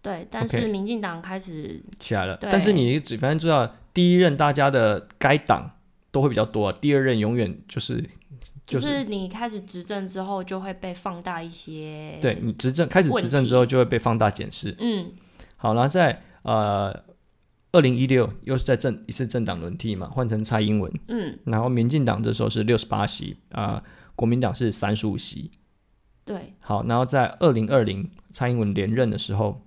[0.00, 5.72] 对，但是民进党开始起来了，但是你只反正知道第一任大家的该党。
[6.12, 7.96] 都会比较多啊，第二任永远就是，
[8.66, 14.76] 就是、就是你开始执政之后就会被放大一些，对你执政开始执政之后就会被放大检视。
[14.78, 15.10] 嗯，
[15.56, 17.02] 好，然后在呃
[17.72, 23.82] 二零一六又是在政一次政党轮替嘛，换成蔡英文，嗯，然后民进党这时候是六十八席啊、呃，
[24.14, 25.50] 国民党是三十五席，
[26.26, 29.64] 对，好，然后在二零二零蔡英文连任的时候，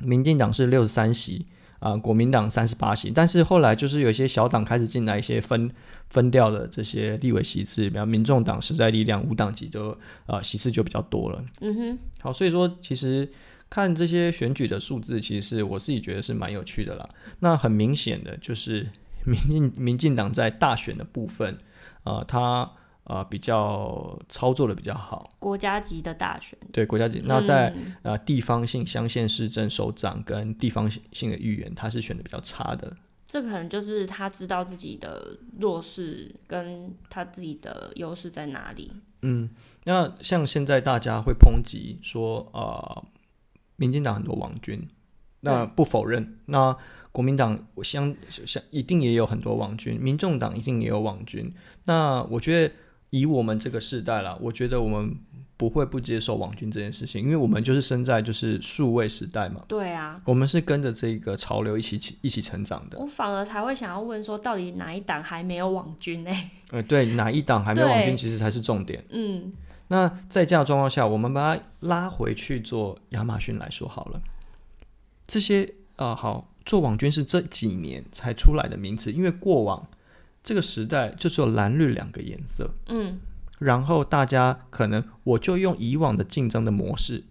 [0.00, 1.46] 民进党是六十三席。
[1.84, 5.70] 啊、呃，国民党三十八席，但是后来就是有一些小党开始进来，一些分
[6.08, 9.94] 分掉的这些立委席次，比方民众党、时代力量、五党籍的
[10.24, 11.44] 啊席次就比较多了。
[11.60, 13.30] 嗯哼，好，所以说其实
[13.68, 17.06] 看这些选举的数字，其实是我自己觉得是蛮有趣的啦。
[17.40, 18.88] 那很明显的就是
[19.26, 21.58] 民进民进党在大选的部分，
[22.04, 22.72] 啊、呃，他。
[23.04, 27.22] 啊、呃，比较操作的比较好，国家级的大选，对国家级。
[27.26, 32.96] 那在、嗯、呃地方性乡县市政首长跟地方性的议员，他是选的比较差的。
[33.28, 38.90] 这可能就是他知道自己的弱势跟他自己的优势在哪里。
[39.20, 39.50] 嗯，
[39.84, 43.04] 那像现在大家会抨击说，呃，
[43.76, 44.88] 民进党很多网军，
[45.40, 46.38] 那不否认。
[46.46, 46.74] 那
[47.12, 51.52] 国民党我相相一定也有很多网军，民众党一定也有网军。
[51.84, 52.74] 那我觉得。
[53.14, 55.16] 以我们这个时代了，我觉得我们
[55.56, 59.62] 不会不接受网军这件事情，因为我们就是生在就是数位时代嘛。
[59.68, 62.98] 对啊，我们是跟着这个潮流一起起一起成长的。
[62.98, 66.30] 我反而才会想要问说，到底哪一档还没有网军呢？
[66.72, 69.04] 呃，对，哪一档还没有网军，其实才是重点。
[69.10, 69.52] 嗯，
[69.86, 74.20] 那在这样的状况下，我们把它拉回去做亚马逊来说好了。
[75.28, 75.62] 这些
[75.94, 79.86] 啊、呃，好，做网军是这几年才出来的名词，因为过往。
[80.44, 83.18] 这个时代就只有蓝绿两个颜色，嗯，
[83.58, 87.24] 然后大家可能我就用以往的竞争的模式，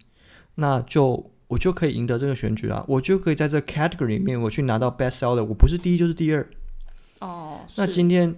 [0.56, 6.44] 那就我就可以赢得这个选举啊，我就可以在这 category 里面我去拿到 best seller，我不是第一就是第二。
[7.20, 8.34] 哦，那今天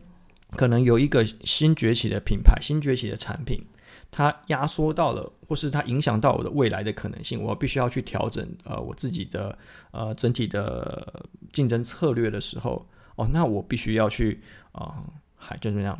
[0.51, 3.65] 可能有一个新崛起的品牌、新崛起的产品，
[4.11, 9.57] 它压缩到了，或是它影响到我的未来的可能性，我必须要去调整呃我自己的
[9.93, 12.87] 呃整体的竞争策略的时候。
[13.17, 14.41] 哦，那我必须要去
[14.73, 15.03] 啊，
[15.35, 15.99] 还、呃、就怎么样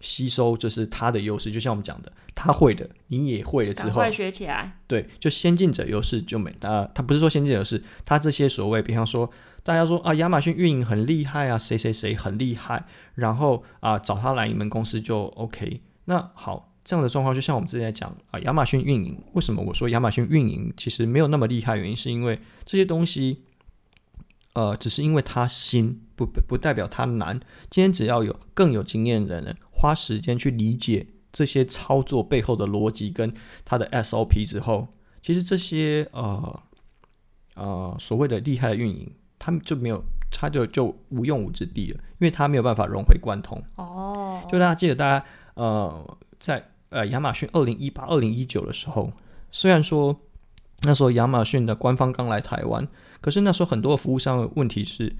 [0.00, 1.50] 吸收，就是他的优势。
[1.50, 4.78] 就像我们讲的，他会的，你也会了之后，快学起来。
[4.86, 6.54] 对，就先进者优势就没。
[6.60, 9.28] 他他不是说先进者优势，他这些所谓，比方说
[9.62, 12.84] 大家说啊，亚马逊运营很厉害啊，谁谁谁很厉害，
[13.16, 15.80] 然后啊找他来你们公司就 OK。
[16.04, 21.76] 那好，这样的状况，就像我们之前讲啊，亚马逊运营为什么我说亚马逊运营其实没有那么厉害？
[21.76, 23.42] 原因是因为这些东西，
[24.54, 27.38] 呃，只是因为他新，不不代表他难。
[27.70, 33.32] 今天只要有更有经验的人花时间去理解这些操作背后的逻辑跟
[33.64, 34.88] 他的 SOP 之后，
[35.22, 36.62] 其实这些呃
[37.56, 40.02] 呃所谓的厉害的运营，他们就没有。
[40.30, 43.60] 他就就无用武之地了，因为他没有办法融会贯通。
[43.76, 45.24] 哦，就大家记得，大家
[45.54, 49.10] 呃，在呃亚马逊二零一八、二零一九的时候，
[49.50, 50.20] 虽然说
[50.82, 52.86] 那时候亚马逊的官方刚来台湾，
[53.20, 55.14] 可是那时候很多服务商的问题是，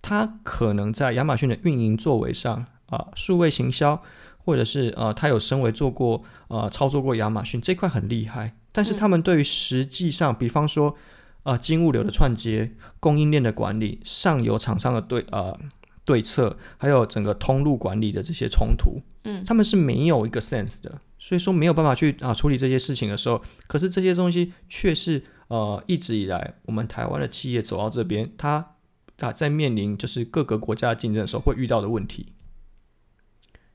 [0.00, 2.54] 他可能在亚马逊的运营作为上
[2.86, 4.02] 啊、呃，数位行销，
[4.38, 10.96] 或者是呃，他有身为做过呃操作过亚马逊这块很厉害，但是他们对于实际上，嗯、比方说。
[11.44, 12.70] 啊，金物流的串接、
[13.00, 15.58] 供应链的管理、上游厂商的对呃
[16.04, 28.76] 对策，还有整个通路管理的这些冲突，嗯，他们是没有一个 sense 的，所以说没有办法去啊处理这些事情的时候，可是这些东西却是呃一直以来我们台湾的企业走到这边，它
[29.20, 32.32] 啊在面临就是各个国家竞争的时候会遇到的问题。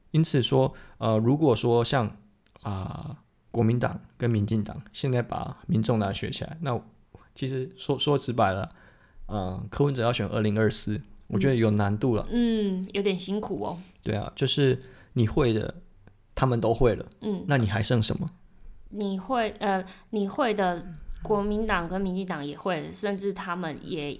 [0.10, 2.08] 因此说，呃，如果说像
[2.62, 2.74] 啊、
[3.10, 3.18] 呃、
[3.52, 6.82] 国民党跟民进党现在把民众党学起来，那
[7.36, 8.72] 其实说说直白了，
[9.28, 12.26] 嗯，柯文哲要选二零二四，我觉得有难度了。
[12.32, 13.78] 嗯，有点辛苦哦。
[14.02, 14.82] 对啊，就是
[15.14, 15.76] 你会的，
[16.34, 17.06] 他们都会了。
[17.22, 18.32] 嗯，那你还剩什么？
[18.90, 24.20] 你会呃，你会的，国民党跟民进党也会，甚至他们也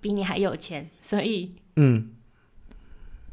[0.00, 2.10] 比你还有钱，所以嗯，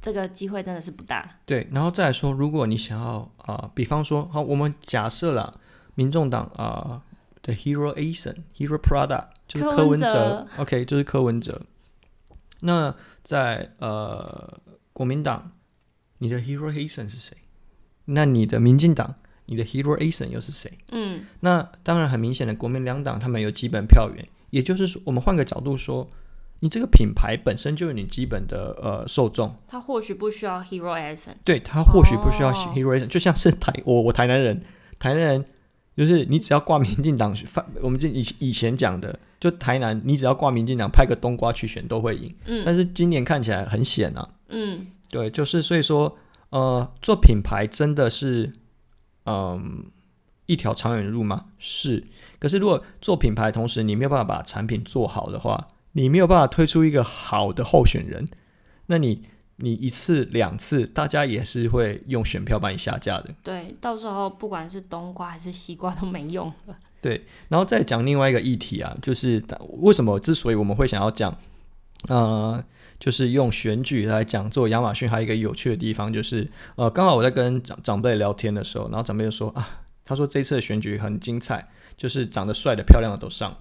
[0.02, 1.38] 这个机会真的是不大。
[1.46, 5.60] 对，然后再来说，如果你想要啊、呃，比方说，好，我们假设了
[5.96, 7.04] 民众党啊。
[7.46, 11.62] 的，Hero Ason，Hero Prada 就是柯文哲，柯文哲，OK，就是柯文哲。
[12.62, 14.62] 那在呃
[14.94, 15.52] 国民党，
[16.20, 17.36] 你的 Hero Ason 是谁？
[18.06, 19.16] 那你的民进党，
[19.46, 20.72] 你的 Hero Asen 又是谁？
[20.92, 26.10] 嗯，那当然很明显的，国民两党他们有基本票源，也就是说，我们换个角度说，
[26.60, 34.64] 你这个品牌本身就有你基本的呃受众，他或许不需要 Hero Asen，对，他或许不需要 Hero Asen，、哦、就像是台我我台南人，
[35.00, 35.46] 台南人。
[35.96, 37.32] 就是你只要挂民进党，
[37.80, 42.36] 我们这以以前讲的，就台南，你只要挂民进党，派个冬瓜去选都会赢。
[42.48, 44.28] 嗯，但是今年看起来很险啊。
[44.50, 46.18] 嗯，对，就是所以说，
[46.50, 48.52] 呃，做品牌真的是，
[49.26, 49.62] 嗯、呃，
[50.46, 51.46] 一条长远的路吗？
[51.60, 52.06] 是。
[52.40, 58.28] 可是如果做品牌同时你没有办法把产品做好的话，你没有办法推出一个好的候选人，
[58.88, 59.24] 那你。
[59.58, 63.30] 你一次两次，大家也是会用选票把你下架的。
[63.44, 66.76] 对，到时候不管是冬瓜还是西瓜都没用了。
[67.00, 69.42] 对，然后再讲另外一个议题啊，就是
[69.82, 71.38] 为什么之所以我们会想要讲，
[72.08, 72.62] 呃，
[73.00, 81.68] 就是用选举来讲做亚马逊，还有一个有趣的地方就是，呃，刚好我在跟长长辈聊天的时候，然后长辈就说啊，他说这一次的选举很精彩，
[81.98, 83.58] 就是长得帅的、漂亮的都上了。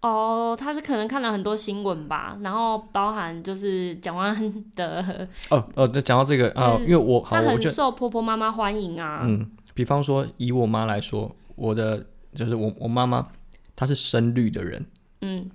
[0.00, 9.22] 哦，他是可能看了很多新闻吧，然后包含就是蒋万安的哦哦，那讲到这个啊、呃，因为我好他很受婆婆妈妈欢迎啊。
[9.24, 13.26] 嗯，比方说以我妈来说，我的就是我我妈妈
[13.74, 14.86] 她是深绿的人，
[15.22, 15.50] 嗯，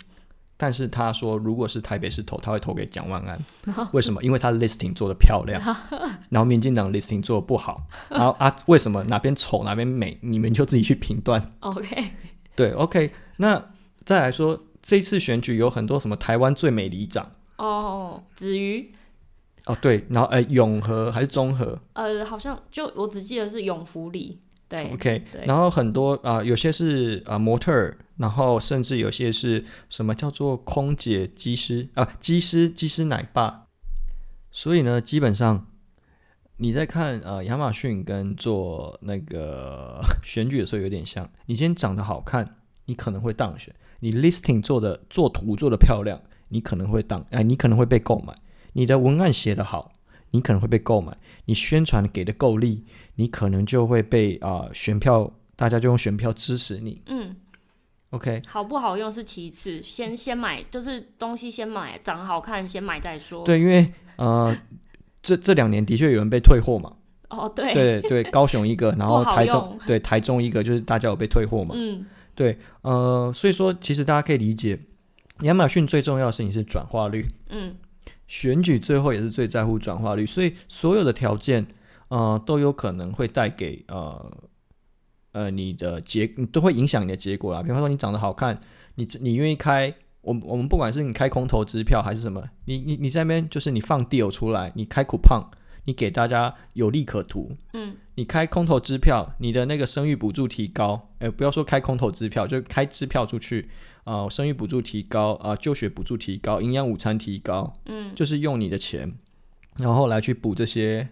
[0.64, 3.38] 但是他说如果是台北市投，他会投给蒋万安，
[3.92, 4.24] 为什么？
[4.24, 5.62] 因为他 listing 做的漂亮，
[6.30, 10.18] 然后民进党 listing 做的不好，然后啊为什么哪边丑哪边美？
[10.22, 11.50] 你们就自己去评断。
[11.60, 12.12] OK，
[12.56, 13.62] 对，OK，那。
[14.06, 18.92] 再来说，这次选举有很多什么台湾最美里长哦，子瑜
[19.66, 21.80] 哦，对，然后呃，永和还是中和？
[21.94, 33.68] 呃，好像就我只记得是永福里，对，OK，对然后很多啊、呃，有些是啊、呃、模特儿，然后甚至有些是什么叫做空姐、机师啊，机师、机师奶爸。
[34.52, 35.68] 所以呢，基本上
[36.58, 43.74] 你在看啊、呃、亚马逊跟做那个 选举的时候有点像，你今天长得好看，你可能会当选。
[44.00, 48.36] 你 listing 做的做图做的漂亮，你可能会当哎，你可能会被购买。
[48.74, 49.94] 你的文案写得好，
[50.32, 51.18] 你可能会被购买。
[51.46, 52.86] 你宣传给的够力，
[53.16, 57.02] 你可能就会被啊、选票，大家就用选票支持你。
[57.08, 57.36] 嗯
[58.14, 63.44] ，OK，好不好用是其次，先先买就是东西先买，长得好看先买再说。
[63.44, 64.56] 对，因为呃
[65.22, 66.94] 这这两年的确有人被退货嘛。
[67.30, 71.74] 哦，对对对，高雄一个，然后台中 对台中一个，就是大家有被退货嘛。
[71.76, 72.06] 嗯。
[72.36, 74.80] 对，呃，所以说其实大家可以理解，
[75.42, 77.28] 亚马逊最重要的事情是转化率。
[77.50, 77.76] 嗯，
[78.28, 81.66] 选举最后也是最在乎转化率，所以所有的条件，
[82.08, 84.32] 呃，都有可能会带给呃
[85.34, 87.62] 呃你的结，都会影响你的结果啦。
[87.62, 88.60] 比方说你长得好看，
[88.96, 95.46] 你你愿意开，我我们不管是你开空头支票还是什么，你你你在那边就是你放 deal 出来，你开 coupon，
[95.84, 97.58] 你给大家有利可图。
[97.74, 103.70] 嗯，你开空头支票，你的那个生育补助提高，哎，不要说开空头支票，就开支票出去
[104.04, 109.12] 啊、呃，生育补助提高啊、呃，就学补助提高，营养午餐提高，嗯，就是用你的钱，
[109.78, 111.10] 然后来去补这些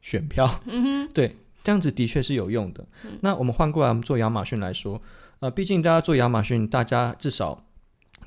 [0.00, 0.48] 选票。
[0.66, 2.84] 嗯哼， 对，这样子的确是有用的。
[3.04, 5.00] 嗯、那我们换过来，我们做亚马逊来说，
[5.40, 7.64] 呃，毕竟大家做亚马逊，大家至少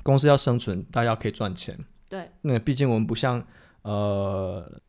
[0.02, 1.78] 公司要生存，大家可以赚钱。
[2.08, 3.46] 对，那毕竟我们不像
[3.82, 4.80] 呃。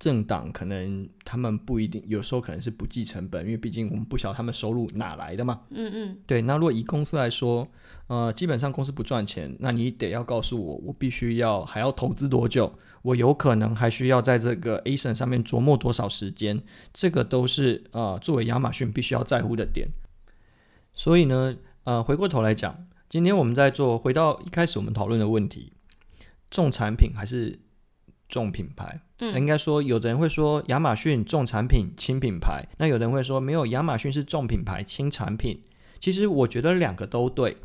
[0.00, 5.60] 政党可能他们不一定，有时候可能是不计成本，因为毕竟我们不晓得他们收入哪来的嘛。
[5.68, 6.18] 嗯嗯。
[6.26, 7.68] 对，那如果以公司来说，
[8.06, 12.72] 呃，基本上公司不赚钱，那你得要告诉我，我必须要还要投资多久，
[13.02, 16.60] 我有可能还需要在这个 ASIN 上面琢磨多少时间，
[16.94, 19.86] 这个都是呃作为亚马逊必须要在乎的点。
[20.94, 25.74] 所以呢，呃，回过头来讲，今天我们在做，回到一开始我们讨论的问题，
[26.50, 27.58] 重产品还是
[28.30, 29.02] 重品牌？
[29.18, 35.62] 嗯，应该说，有的人会说亚马逊重产品轻品牌，那有的人会说没有，亚马逊是重品牌轻产品。
[35.98, 37.58] 其实我觉得两个都对，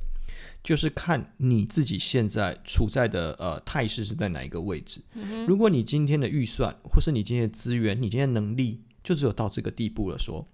[0.61, 5.01] 就是看你自己现在处在的呃态势是在哪一个位置。
[5.13, 5.45] 嗯。
[5.45, 10.45] 如果你今天的预算或是你今天的资源，你今天的能力就只有到这个地步了说，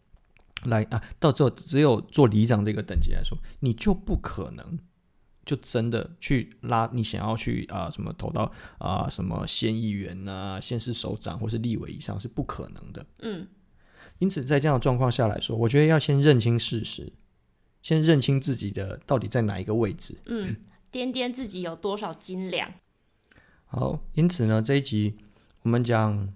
[0.62, 4.78] 说来啊，到最后只有做里长这个等级来说，你就不可能。
[5.46, 8.44] 就真的去拉你想要去啊、呃、什么投到
[8.78, 13.06] 啊、呃、什么县议员啊、县市首长或是立委以上是不可能的。
[13.20, 13.48] 嗯，
[14.20, 17.12] 因此在这样的状况下来说，我觉得要先认清事实，
[17.82, 20.18] 先认清自己的到底在哪一个位置。
[20.26, 20.56] 嗯，
[20.92, 22.72] 掂掂自己有多少斤两。
[23.66, 25.18] 好，因此呢这一集
[25.64, 26.34] 我们讲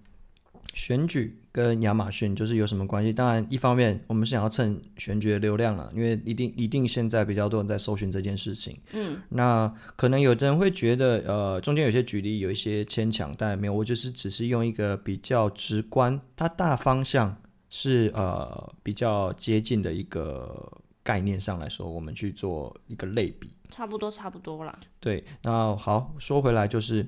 [0.73, 1.41] 选举。
[1.55, 3.13] 跟亚马逊就是有什么关系？
[3.13, 8.77] 当然，一方面我们是想要蹭选举的流量了，因为一定一定现在比较多人在搜寻这件事情。
[8.91, 17.33] 嗯，那可能有的人会觉得，呃，中间有些举例有一些牵强，但没有，我就是只是用一个比较直观，它大方向
[17.69, 20.69] 是呃比较接近的一个
[21.03, 23.49] 概念上来说，我们去做一个类比。
[23.69, 24.77] 差不多，差不多啦。
[24.99, 27.07] 对，那好，说回来就是。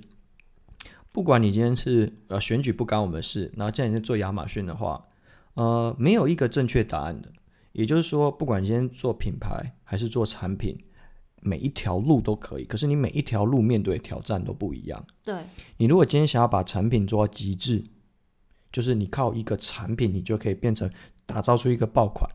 [1.17, 5.03] 不管你今天是呃选举不干我们的事，然后既然你是做亚马逊的话，
[5.55, 7.31] 呃，没有一个正确答案的。
[7.71, 10.77] 也就是说，不管你今天做品牌还是做产品，
[11.41, 12.65] 每一条路都可以。
[12.65, 15.03] 可是你每一条路面对的挑战都不一样。
[15.23, 15.41] 对。
[15.77, 17.83] 你如果今天想要把产品做到极致，
[18.71, 20.87] 就是你靠一个产品，你就可以变成
[21.25, 22.29] 打造出一个爆款。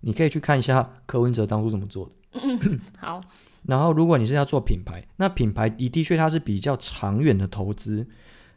[0.00, 2.12] 你可以去看一下柯文哲当初怎么做的。
[2.42, 3.20] 嗯，好。
[3.64, 8.06] 然后，如果你是要做品牌，那品牌的的确它是比较长远的投资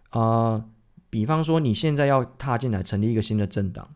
[0.09, 0.69] 啊、呃。
[1.09, 3.89] 比方说，你现在要踏进来成立一个新的政党，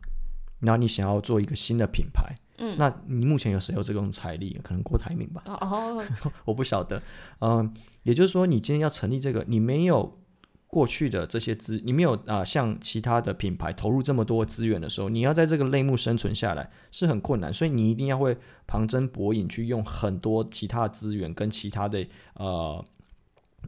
[0.59, 4.59] 然后你想要做一个新的品牌，嗯，那你目前有谁有这种财力？
[4.63, 5.43] 可能郭台铭吧。
[5.45, 6.03] 哦，
[6.45, 6.99] 我不晓得。
[7.41, 7.71] 嗯、
[8.01, 10.17] 也就是说，你今天要成立这个，你没有。
[10.73, 22.03] 过去的这些资，你没有啊、呃，像其他的品牌投入这么多资源的时候，你要在这个类目生存下来是很困难，所以你一定要会旁征博引，去用很多其他的资源跟其他的
[22.33, 22.85] 呃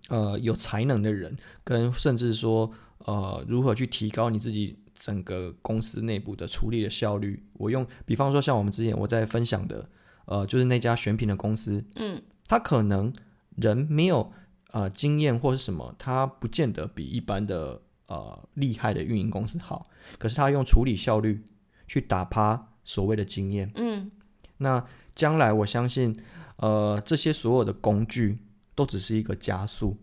[0.09, 2.71] 呃有才能的人，跟甚至说
[3.05, 7.45] 呃如何去提高你自己整个公司内部的处理的效率。
[7.53, 9.87] 我用比方说像我们之前我在分享的
[10.25, 13.13] 呃，就是那家选品的公司，嗯，他可能
[13.57, 14.33] 人没有。
[14.75, 19.87] 呃，经验或是什么，它不见得比一般的呃厉害的运营公司好。
[20.17, 21.41] 可是它用处理效率
[21.87, 23.71] 去打趴所谓的经验。
[23.75, 24.11] 嗯，
[24.57, 26.13] 那将来我相信，
[26.57, 28.37] 呃，这些所有的工具
[28.75, 29.95] 都只是一个加速。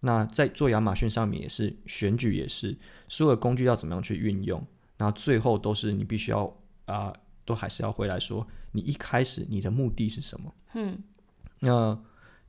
[0.00, 2.76] 那在做亚马逊上面也是，选举也是，
[3.08, 4.62] 所有的工具要怎么样去运用？
[4.98, 6.44] 那最后都是你必须要
[6.84, 7.16] 啊、呃，
[7.46, 10.54] 都还是要回来说，你一开始你的目的是什么？
[10.74, 11.02] 嗯，
[11.60, 11.98] 那。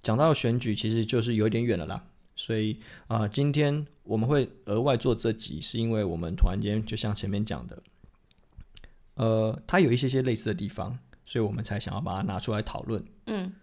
[0.04, 2.04] 讲到选举，其实就是有点远了啦，
[2.36, 7.84] 所以啊、呃，今天我们会额外做这集，是因为我们突然间就像前面讲的，
[9.14, 13.04] 呃，它有一些些类似的地方，所以我们才想要把它拿出来讨论。
[13.28, 13.54] 嗯，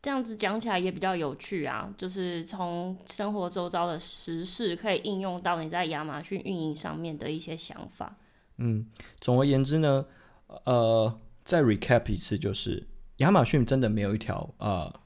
[0.00, 8.16] 这样子讲起来也比较有趣啊，就是从生活周遭的时事可以应用到你在亚马逊运营上面的一些想法。
[8.58, 8.86] 嗯，
[9.20, 10.06] 总而言之呢，
[10.66, 15.00] 呃，再 recap 一次，就是亚马逊真的没有一条呃。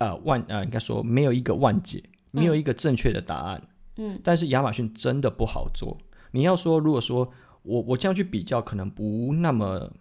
[0.00, 3.62] 呃，万呃，应该说没有一个万解，没有一个正确的答案。
[3.96, 5.98] 嗯，但是亚马逊真的不好做。
[6.30, 7.30] 你要说，如果说
[7.62, 9.92] 我我这样去比较，可能不那么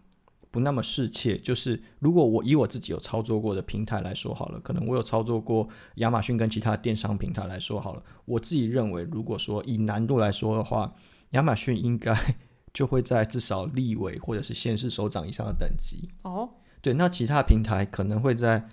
[0.49, 1.37] 不那么适切。
[1.37, 10.93] 就是如果我以我自己有操作过的平台来说好了，可能我有操作过亚马逊跟其他电商平台来说好了，我自己认为，如果说以难度来说的话，
[11.31, 12.17] 亚马逊应该
[12.71, 16.07] 就会在至少立委或者是县市首长以上的等级。
[16.21, 16.49] 哦，
[16.81, 18.69] 对，那其他平台可能会在。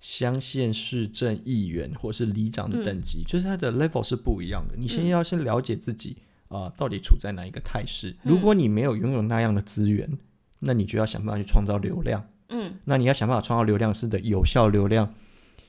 [0.00, 4.74] 乡县市政议员或是里长的等级，嗯、就是他的 level 是不一样的。
[4.76, 6.16] 你先要先了解自己，
[6.48, 8.16] 啊、呃，到底处在哪一个态势。
[8.22, 10.18] 如果你没有拥有那样的资源，
[10.58, 12.26] 那你就要想办法去创造流量。
[12.48, 15.14] 嗯，那你要想办法创造流量是的有效流量。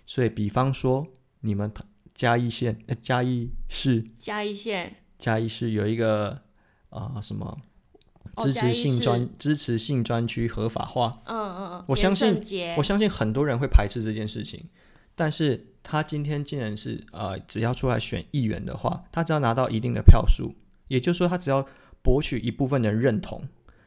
[0.08, 1.06] 所以，比方说
[1.42, 1.72] 你们
[2.14, 6.30] 嘉义县、呃、嘉义市、嘉义县、嘉义市有一个
[6.90, 7.58] 啊、呃、什么？
[8.38, 12.42] 支持性专、哦、支持性专区合法化，嗯嗯嗯，我相信
[12.78, 14.66] 我相信很多人会排斥这件事情，
[15.16, 20.56] 但是他今天竟然是呃，只要出来选议员的话，他只要拿到一定的票数，
[20.88, 21.66] 也就是说他只要
[22.02, 23.44] 博取一部分的认同。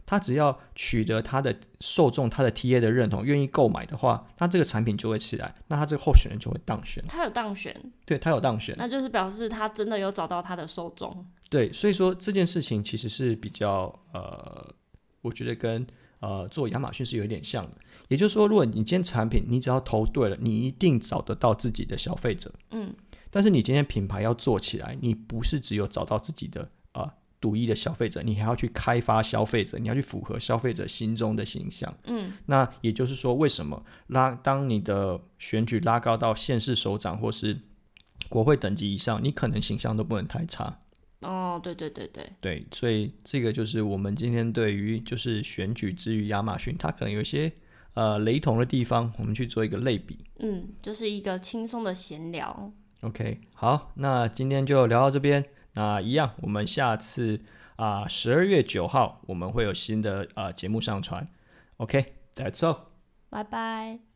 [0.06, 7.02] 他只要取得他的受众、他的 TA 的认同，愿意购买的话，那这个产品就会起来，那他这个候选人就会当选。
[7.08, 7.74] 他有当选，
[8.04, 11.26] 对，他有当选，那就是表示他真的有找到他的受众。
[11.48, 14.74] 对，所以说这件事情其实是比较呃，
[15.22, 15.86] 我觉得跟
[16.20, 17.76] 呃做亚马逊是有点像的。
[18.08, 22.52] 也就是说，如果你今天产品你只要投对了，你一定找得到自己的消费者。
[22.72, 22.94] 嗯，
[23.30, 27.02] 但是你今天品牌要做起来，你不是只有找到自己的啊。
[27.02, 27.12] 呃
[27.44, 31.94] 独一的消费者，你还要去开发消费者，你要去符合消费者心中的形象。
[32.04, 37.60] 嗯，那也就是说，为什么拉当你的选举拉高到县市首长或是
[38.30, 40.80] 国会等级以上，你可能形象都不能太差。
[41.20, 47.52] 哦，对对对对对，所以这个就是我们今天对于就是选举之于亚马逊，它可能有一些
[47.92, 50.24] 呃雷同的地方，我们去做一个类比。
[50.38, 52.72] 嗯，就是一个轻松的闲聊。
[53.02, 55.44] OK，好，那今天就聊到这边。
[55.74, 57.40] 那一样，我们下次
[57.76, 61.28] 啊，十二月九号我们会有新的啊节目上传。
[61.76, 62.78] OK，that's all，
[63.28, 64.13] 拜拜。